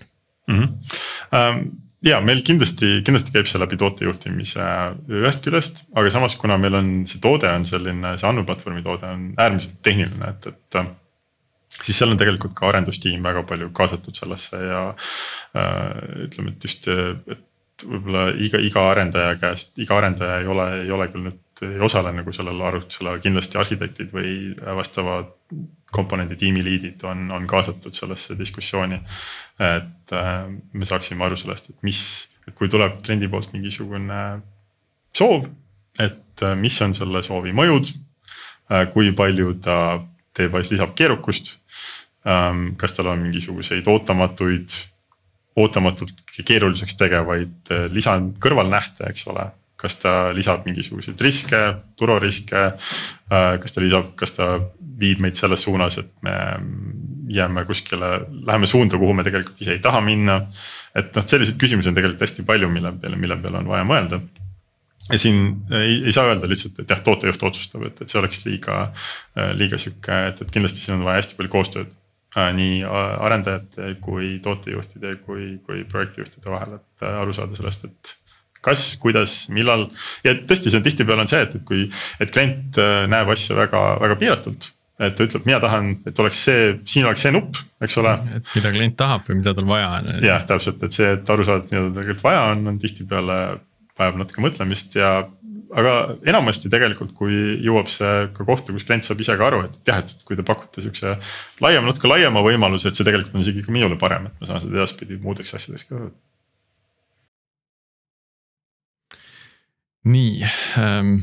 [0.48, 0.62] mm?
[0.62, 0.94] -hmm.
[1.36, 1.66] Um
[2.06, 4.66] ja meil kindlasti, kindlasti käib see läbi tootejuhtimise
[5.22, 9.26] ühest küljest, aga samas, kuna meil on see toode on selline, see andmeplatvormi toode on
[9.42, 10.80] äärmiselt tehniline, et, et.
[11.82, 16.88] siis seal on tegelikult ka arendustiim väga palju kaasatud sellesse ja äh, ütleme, et just,
[16.88, 17.44] et
[17.88, 22.12] võib-olla iga, iga arendaja käest, iga arendaja ei ole, ei ole küll nüüd ei osale
[22.12, 24.32] nagu sellel arvutusel, aga kindlasti arhitektid või
[24.76, 25.22] vastava
[25.96, 29.00] komponendi tiimiliidid on, on kaasatud sellesse diskussiooni.
[29.60, 32.02] et äh, me saaksime aru sellest, et mis,
[32.56, 34.42] kui tuleb kliendi poolt mingisugune
[35.16, 35.48] soov,
[36.00, 37.94] et äh, mis on selle soovi mõjud
[38.72, 38.90] äh,.
[38.92, 39.78] kui palju ta
[40.36, 41.56] teeb, lisab keerukust
[42.28, 42.74] ähm,.
[42.78, 44.76] kas tal on mingisuguseid ootamatuid,
[45.56, 49.50] ootamatult keeruliseks tegevaid äh, lisa kõrvalnähte, eks ole
[49.86, 51.62] kas ta lisab mingisuguseid riske,
[52.00, 52.62] turvariske.
[53.30, 54.48] Äh, kas ta lisab, kas ta
[55.00, 56.36] viib meid selles suunas, et me
[57.36, 58.12] jääme kuskile,
[58.48, 60.46] läheme suunda, kuhu me tegelikult ise ei taha minna.
[60.96, 64.22] et noh, selliseid küsimusi on tegelikult hästi palju, mille peale, mille peale on vaja mõelda.
[65.10, 65.42] ja siin
[65.76, 68.78] ei, ei saa öelda lihtsalt, et jah, tootejuht otsustab, et, et see oleks liiga,
[69.60, 72.05] liiga sihuke, et, et kindlasti siin on vaja hästi palju koostööd äh,
[72.36, 78.16] nii arendajate kui tootejuhtide kui, kui projektijuhtide vahel, et aru saada sellest, et
[78.66, 79.88] kas, kuidas, millal
[80.26, 81.86] ja tõesti, see on tihtipeale on see, et, et kui,
[82.20, 86.68] et klient äh, näeb asja väga-väga piiratult et ta ütleb, mina tahan, et oleks see,
[86.88, 88.14] siin oleks see nupp, eks ole.
[88.38, 90.12] et mida klient tahab või mida tal vaja on.
[90.24, 93.40] jah, täpselt, et see, et aru saada, mida tal tegelikult vaja on, on tihtipeale
[94.00, 95.12] vajab natuke mõtlemist ja.
[95.74, 95.96] Aga
[96.28, 100.04] enamasti tegelikult, kui jõuab see ka kohta, kus klient saab ise ka aru, et jah,
[100.04, 101.16] et kui te pakute siukse
[101.64, 104.64] laiema, natuke laiema võimaluse, et see tegelikult on isegi ka minule parem, et ma saan
[104.64, 106.06] seda edaspidi muudeks asjadeks ka
[110.06, 110.46] nii
[110.78, 111.18] ähm,.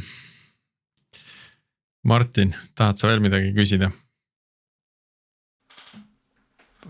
[2.03, 3.93] Martin, tahad sa veel midagi küsida?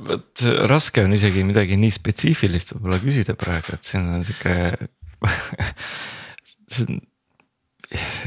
[0.03, 4.55] vot raske on isegi midagi nii spetsiifilist võib-olla küsida praegu, et siin on sihuke
[6.73, 7.03] see on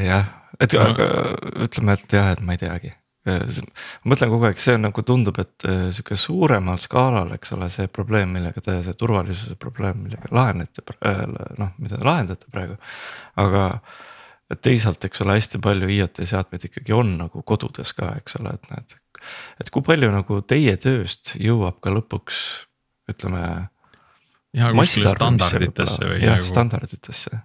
[0.01, 1.09] jah, et aga
[1.66, 2.93] ütleme, et jah, et ma ei teagi
[3.26, 7.70] ma mõtlen kogu aeg, see on nagu tundub, et äh, sihuke suuremal skaalal, eks ole,
[7.74, 11.24] see probleem, millega te, see turvalisuse probleem, millega lahenete, äh,
[11.57, 12.78] noh, mida te lahendate praegu.
[13.41, 13.63] aga
[14.61, 18.70] teisalt, eks ole, hästi palju IoT seadmeid ikkagi on nagu kodudes ka, eks ole, et
[18.70, 18.95] näed.
[19.63, 22.43] et kui palju nagu teie tööst jõuab ka lõpuks,
[23.09, 23.41] ütleme.
[24.53, 26.22] ja kuskile standarditesse või.
[26.22, 27.41] jah, standarditesse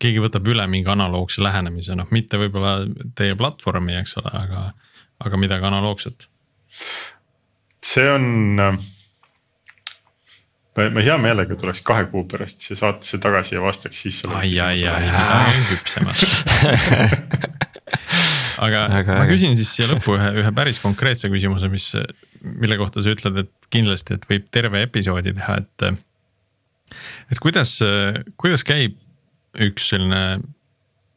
[0.00, 2.78] keegi võtab üle mingi analoogse lähenemise, noh, mitte võib-olla
[3.18, 4.64] teie platvormi, eks ole, aga,
[5.26, 6.28] aga midagi analoogset.
[7.84, 8.24] see on
[10.76, 14.22] ma, ma hea meelega tuleks kahe kuu pärast siia saatesse tagasi ja vastaks siis.
[14.28, 16.24] ai, ai, ai, ai, küpsemas
[18.66, 21.90] aga Väga ma küsin siis siia lõppu ühe, ühe päris konkreetse küsimuse, mis,
[22.44, 25.78] mille kohta sa ütled, et kindlasti, et võib terve episoodi teha, et.
[27.32, 27.78] et kuidas,
[28.40, 28.98] kuidas käib
[29.58, 30.40] üks selline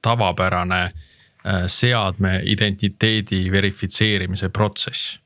[0.04, 5.20] tavapärane äh, seadme identiteedi verifitseerimise protsess.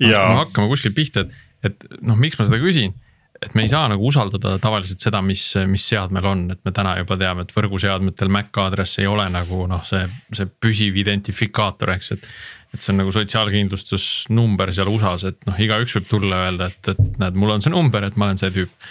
[0.00, 2.94] ja no, hakkame kuskilt pihta, et, et noh, miks ma seda küsin
[3.42, 6.96] et me ei saa nagu usaldada tavaliselt seda, mis, mis seadmel on, et me täna
[7.00, 10.04] juba teame, et võrguseadmetel MAC aadress ei ole nagu noh, see,
[10.36, 12.30] see püsiv identifikaator, eks, et.
[12.74, 16.90] et see on nagu sotsiaalkindlustusnumber seal USA-s, et noh, igaüks võib tulla ja öelda, et,
[16.92, 18.88] et näed, mul on see number, et ma olen see tüüp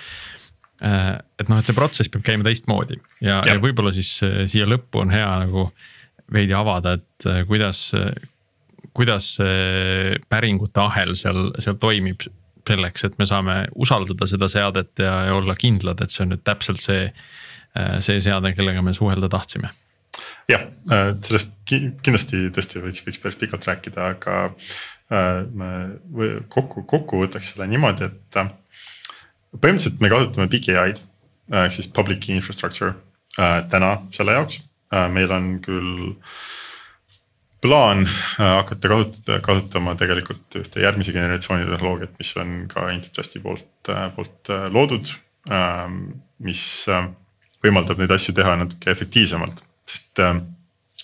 [0.82, 4.68] et noh, et see protsess peab käima teistmoodi ja, ja., ja võib-olla siis äh, siia
[4.68, 5.70] lõppu on hea nagu
[6.36, 7.88] veidi avada, et äh, kuidas,
[8.96, 12.26] kuidas see päringute ahel seal, seal toimib
[12.66, 16.42] selleks, et me saame usaldada seda seadet ja, ja olla kindlad, et see on nüüd
[16.48, 17.12] täpselt see,
[18.02, 19.70] see seade, kellega me suhelda tahtsime.
[20.50, 24.40] jah, sellest kindlasti tõesti võiks, võiks päris pikalt rääkida, aga
[25.54, 25.72] me
[26.50, 28.42] kokku, kokku võtaks selle niimoodi, et
[29.62, 31.02] põhimõtteliselt me kasutame PKI-d
[31.64, 32.96] ehk siis public key infrastructure
[33.40, 34.62] äh, täna selle jaoks
[34.94, 35.10] äh,.
[35.14, 36.16] meil on küll
[37.66, 43.70] plaan äh, hakata kasutada, kasutama tegelikult ühte järgmise generatsiooni tehnoloogiat, mis on ka Intrusti poolt,
[43.90, 45.14] äh, poolt äh, loodud
[45.50, 45.86] äh,.
[46.46, 47.08] mis äh,
[47.66, 50.42] võimaldab neid asju teha natuke efektiivsemalt, sest äh,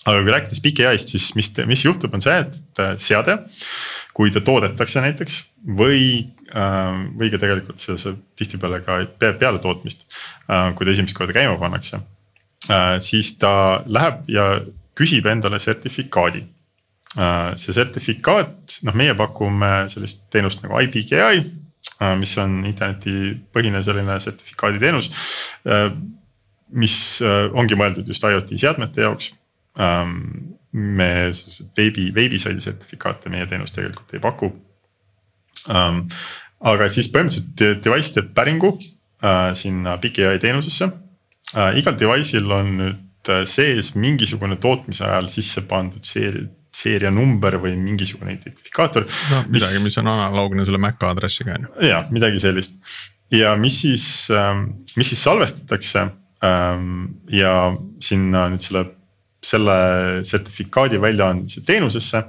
[0.02, 3.38] aga kui rääkides PKI-st, siis mis, mis juhtub, on see, et seade,
[4.18, 5.38] kui ta toodetakse näiteks
[5.78, 10.06] või, äh, või ka tegelikult see, see tihtipeale ka peale tootmist,
[10.50, 12.02] äh, kui ta esimest korda käima pannakse.
[12.70, 13.54] Äh, siis ta
[13.86, 14.48] läheb ja
[14.98, 16.48] küsib endale sertifikaadi.
[17.60, 21.42] see sertifikaat, noh, meie pakume sellist teenust nagu IPKI,
[22.22, 25.10] mis on internetipõhine selline sertifikaaditeenus
[26.72, 26.96] mis
[27.52, 29.28] ongi mõeldud just IoT seadmete jaoks
[30.72, 31.10] me
[31.78, 34.54] veebi, veebisaidi sertifikaate meie teenus tegelikult ei paku
[35.70, 36.06] ähm,.
[36.62, 40.90] aga siis põhimõtteliselt device teeb päringu äh, sinna PKI teenusesse
[41.56, 41.78] äh,.
[41.82, 48.38] igal device'il on nüüd äh, sees mingisugune tootmise ajal sisse pandud seeria seerianumber või mingisugune
[48.38, 49.04] identifikaator.
[49.04, 51.74] no midagi, mis on analoogne selle MAC aadressiga on ju.
[51.90, 52.78] ja midagi sellist
[53.32, 54.64] ja mis siis, ähm,
[54.96, 56.06] mis siis salvestatakse
[56.48, 58.86] ähm, ja sinna nüüd selle
[59.42, 62.22] selle sertifikaadi väljaandmise teenusesse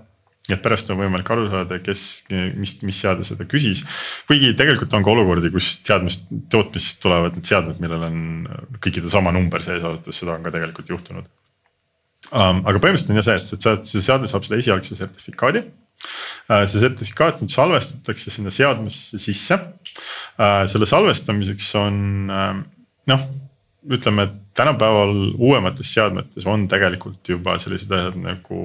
[0.50, 2.24] et pärast on võimalik aru saada, kes,
[2.58, 3.84] mis, mis seade seda küsis.
[4.26, 8.18] kuigi tegelikult on ka olukordi, kus seadmest, tootmisest tulevad need seadmed, millel on
[8.82, 11.28] kõikide sama number sees arvates, seda on ka tegelikult juhtunud
[12.32, 12.64] um,.
[12.66, 16.64] aga põhimõtteliselt on jah see, et, et see, see seade saab selle esialgse sertifikaadi uh,.
[16.66, 20.64] see sertifikaat nüüd salvestatakse sinna seadmesse sisse uh,.
[20.70, 22.02] selle salvestamiseks on
[22.34, 22.58] uh,
[23.12, 23.30] noh
[23.90, 28.62] ütleme, et tänapäeval uuemates seadmetes on tegelikult juba sellised asjad nagu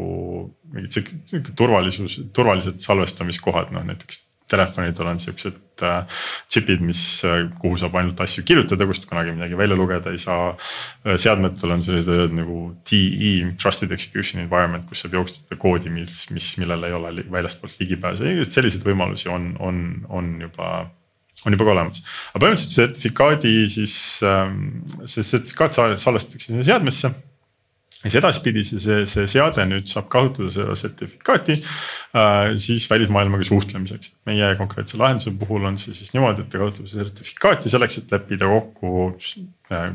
[0.73, 6.19] mingid sihuke turvalisus, turvalised salvestamiskohad, noh näiteks telefonidel on siuksed äh,
[6.51, 10.53] chip'id, mis, äh, kuhu saab ainult asju kirjutada, kust kunagi midagi välja lugeda ei saa.
[11.03, 16.25] Äh, seadmetel on sellised asjad nagu TE, trusted execution environment, kus saab jooksutada koodi, mis,
[16.35, 20.71] mis, millel ei ole väljastpoolt ligipääsu, selliseid võimalusi on, on, on juba
[21.47, 22.03] on juba ka olemas.
[22.33, 23.95] aga põhimõtteliselt sertifikaadi siis
[24.27, 24.59] ähm,
[25.05, 27.11] see sertifikaat salvestatakse sinna seadmesse.
[27.97, 33.47] ja siis edaspidi see, see, see seade nüüd saab kasutada seda sertifikaati äh, siis välismaailmaga
[33.49, 34.13] suhtlemiseks.
[34.29, 38.51] meie konkreetse lahenduse puhul on see siis niimoodi, et ta kasutab sertifikaati selleks, et leppida
[38.53, 39.09] kokku
[39.71, 39.91] äh,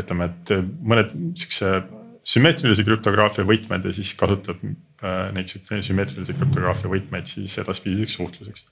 [0.00, 1.76] ütleme, et mõned siukse
[2.26, 8.68] sümmeetrilise krüptograafia võtmed ja siis kasutab äh, neid sümmeetrilise krüptograafia võtmeid siis edaspidiseks suhtluseks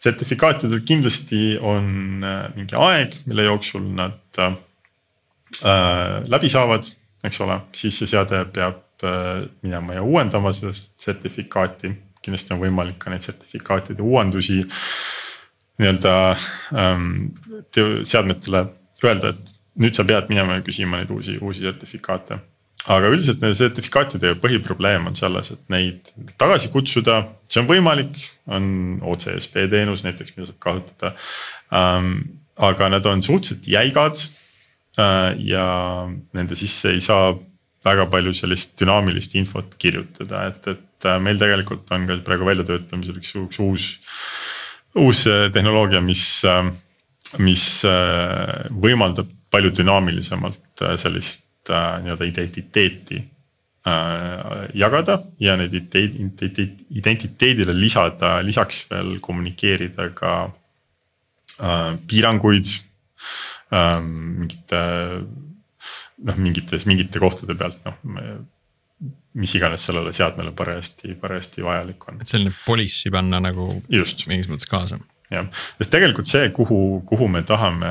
[0.00, 4.54] sertifikaatidel kindlasti on äh, mingi aeg, mille jooksul nad äh,
[6.30, 6.88] läbi saavad,
[7.24, 11.94] eks ole, siis see seade peab äh, minema ja uuendama seda sertifikaati.
[12.20, 14.58] kindlasti on võimalik ka neid sertifikaatide uuendusi
[15.80, 16.14] nii-öelda
[16.76, 17.30] ähm,
[18.04, 18.66] seadmetele
[19.04, 22.36] öelda, et nüüd sa pead minema ja küsima neid uusi, uusi sertifikaate
[22.88, 27.20] aga üldiselt nende sertifikaatide põhiprobleem on selles, et neid tagasi kutsuda,
[27.50, 28.16] see on võimalik,
[28.48, 28.64] on
[29.12, 31.14] OCSP teenus näiteks, mida saab kasutada
[31.76, 32.38] ähm,.
[32.60, 34.18] aga nad on suhteliselt jäigad
[35.00, 35.64] äh, ja
[36.36, 37.30] nende sisse ei saa
[37.84, 43.20] väga palju sellist dünaamilist infot kirjutada, et, et äh, meil tegelikult on ka praegu väljatöötamisel
[43.20, 43.90] üks, üks uus,
[45.00, 46.68] uus äh, tehnoloogia, mis äh,,
[47.40, 58.86] mis äh, võimaldab palju dünaamilisemalt sellist nii-öelda identiteeti äh, jagada ja neid identiteedile lisada, lisaks
[58.90, 60.32] veel kommunikeerida ka
[61.60, 64.80] äh, piiranguid äh, mingite
[66.20, 68.00] noh, mingites, mingite kohtade pealt noh
[69.32, 72.20] mis iganes sellele seadmele parajasti, parajasti vajalik on.
[72.20, 74.26] et selline policy panna nagu Just.
[74.30, 74.98] mingis mõttes kaasa.
[75.30, 75.46] jah,
[75.78, 77.90] sest tegelikult see, kuhu, kuhu me tahame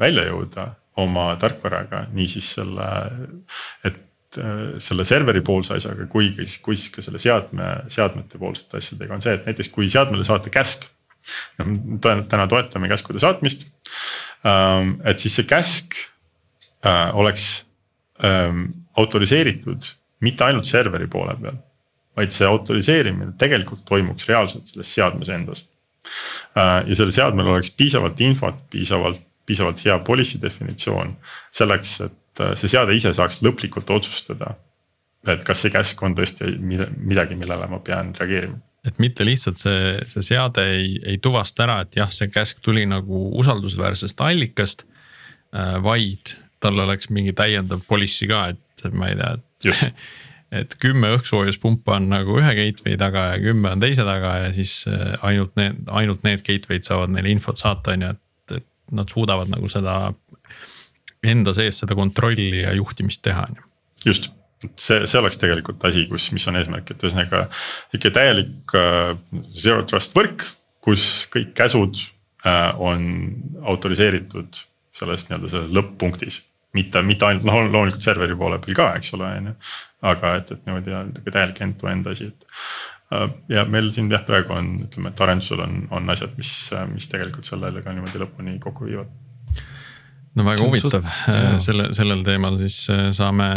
[0.00, 2.88] välja jõuda, oma tarkvaraga, niisiis selle,
[3.86, 9.18] et äh, selle serveri poolse asjaga, kui, kui siis ka selle seadme, seadmete poolsete asjadega
[9.18, 10.88] on see, et näiteks kui seadmele saata käsk.
[11.58, 13.66] täna toetame käskude saatmist.
[14.46, 15.96] Ähm, et siis see käsk
[16.86, 17.66] äh, oleks
[18.24, 19.90] ähm, autoriseeritud
[20.24, 21.58] mitte ainult serveri poole peal,
[22.18, 25.66] vaid see autoriseerimine tegelikult toimuks reaalselt selles seadmes endas.
[26.56, 31.16] Äh, ja sellel seadmel oleks piisavalt infot, piisavalt piisavalt hea policy definitsioon
[31.54, 34.54] selleks, et äh, see seade ise saaks lõplikult otsustada.
[35.28, 39.96] et kas see käsk on tõesti midagi, millele ma pean reageerima et mitte lihtsalt see,
[40.08, 44.86] see seade ei, ei tuvasta ära, et jah, see käsk tuli nagu usaldusväärsest allikast.
[45.56, 50.02] Äh, vaid tal oleks mingi täiendav policy ka, et ma ei tea, et.
[50.58, 54.78] et kümme õhksoojuspumpa on nagu ühe gateway taga ja kümme on teise taga ja siis
[54.88, 58.22] äh, ainult need, ainult need gateway'd saavad neile infot saata, on ju, et
[58.94, 59.98] nad suudavad nagu seda
[61.26, 63.66] enda sees seda kontrolli ja juhtimist teha, on ju.
[64.06, 64.28] just,
[64.76, 67.46] see, see oleks tegelikult asi, kus, mis on eesmärk, et ühesõnaga
[67.90, 69.16] sihuke täielik uh,
[69.50, 70.46] zero trust võrk,
[70.84, 73.08] kus kõik käsud uh, on
[73.66, 74.62] autoriseeritud
[74.98, 76.42] selles nii-öelda selles lõpp-punktis.
[76.76, 79.56] mitte, mitte ainult noh, loomulikult serveri poole peal ka, eks ole, on ju.
[80.10, 82.48] aga et, et niimoodi nagu täielik end-to-end asi, et.
[83.08, 86.50] Äh, ja meil siin jah, praegu on, ütleme, et arendusel on, on asjad, mis,
[86.92, 89.08] mis tegelikult sellele ka niimoodi lõpuni kokku viivad.
[90.36, 93.48] no väga huvitav, äh, selle, sellel teemal siis äh, saame,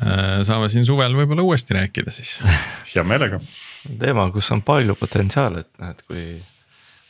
[0.00, 2.38] saame siin suvel võib-olla uuesti rääkida siis
[2.92, 3.40] hea meelega.
[3.98, 6.22] teema, kus on palju potentsiaali, et näed, kui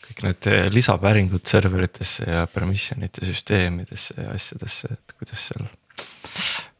[0.06, 5.68] kõik need lisapäringud serveritesse ja permission ite süsteemidesse ja asjadesse, et kuidas seal.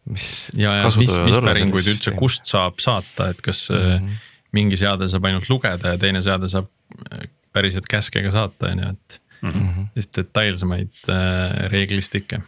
[0.08, 0.32] mis.
[0.56, 4.26] ja, ja mis, mis päringuid üldse, kust saab saata, et kas mm -hmm.
[4.56, 6.68] Mingi seade saab ainult lugeda ja teine seade saab
[7.10, 9.86] äh, päriselt käskega saata, on ju, et mm -hmm.
[9.96, 12.40] just detailsemaid äh, reeglistikke.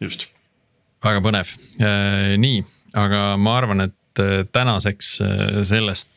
[0.00, 0.28] just.
[1.04, 1.48] väga põnev,
[1.80, 3.92] äh, nii, aga ma arvan, et
[4.52, 5.18] tänaseks
[5.62, 6.08] sellest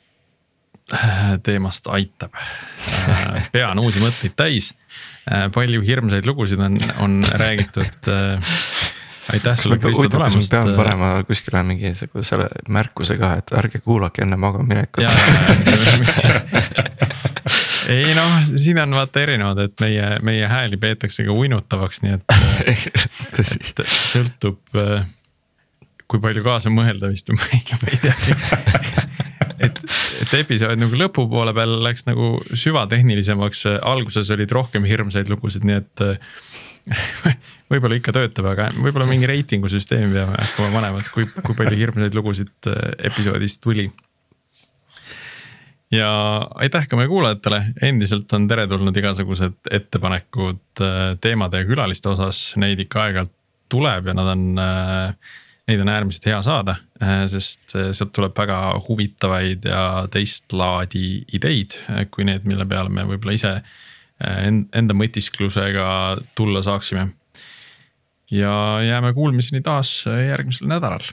[1.44, 2.36] teemast aitab.
[2.36, 4.72] Äh, pea on uusi mõtteid täis,
[5.28, 8.12] äh, palju hirmsaid lugusid on, on räägitud.
[9.28, 10.50] Äh, aitäh sulle, Kristo tulemast.
[10.50, 12.38] pean panema kuskile mingisuguse
[12.70, 15.04] märkuse ka, et ärge kuulake enne magaminekut.
[17.92, 22.24] ei noh, siin on vaata erinevad, et meie, meie hääli peetakse ka uinutavaks, nii et,
[23.44, 24.80] et sõltub
[26.08, 28.16] kui palju kaasa mõelda vist või ma ei tea
[29.68, 29.80] et,
[30.22, 36.06] et episood nagu lõpupoole peal läks nagu süvatehnilisemaks, alguses olid rohkem hirmsaid lugusid, nii et
[37.72, 41.80] võib-olla ikka töötab, aga võib-olla mingi reitingu süsteemi peame hakkama panema, et kui, kui palju
[41.80, 43.88] hirmsaid lugusid äh, episoodist tuli.
[45.94, 46.10] ja
[46.64, 52.80] aitäh ka meie kuulajatele, endiselt on teretulnud igasugused ettepanekud äh, teemade ja külaliste osas, neid
[52.84, 53.36] ikka aeg-ajalt
[53.72, 55.36] tuleb ja nad on äh,
[55.68, 56.78] neid on äärmiselt hea saada,
[57.28, 61.76] sest sealt tuleb väga huvitavaid ja teist laadi ideid,
[62.08, 63.52] kui need, mille peale me võib-olla ise
[64.20, 67.08] enda mõtisklusega tulla saaksime.
[68.32, 71.06] ja jääme kuulmiseni taas järgmisel nädalal.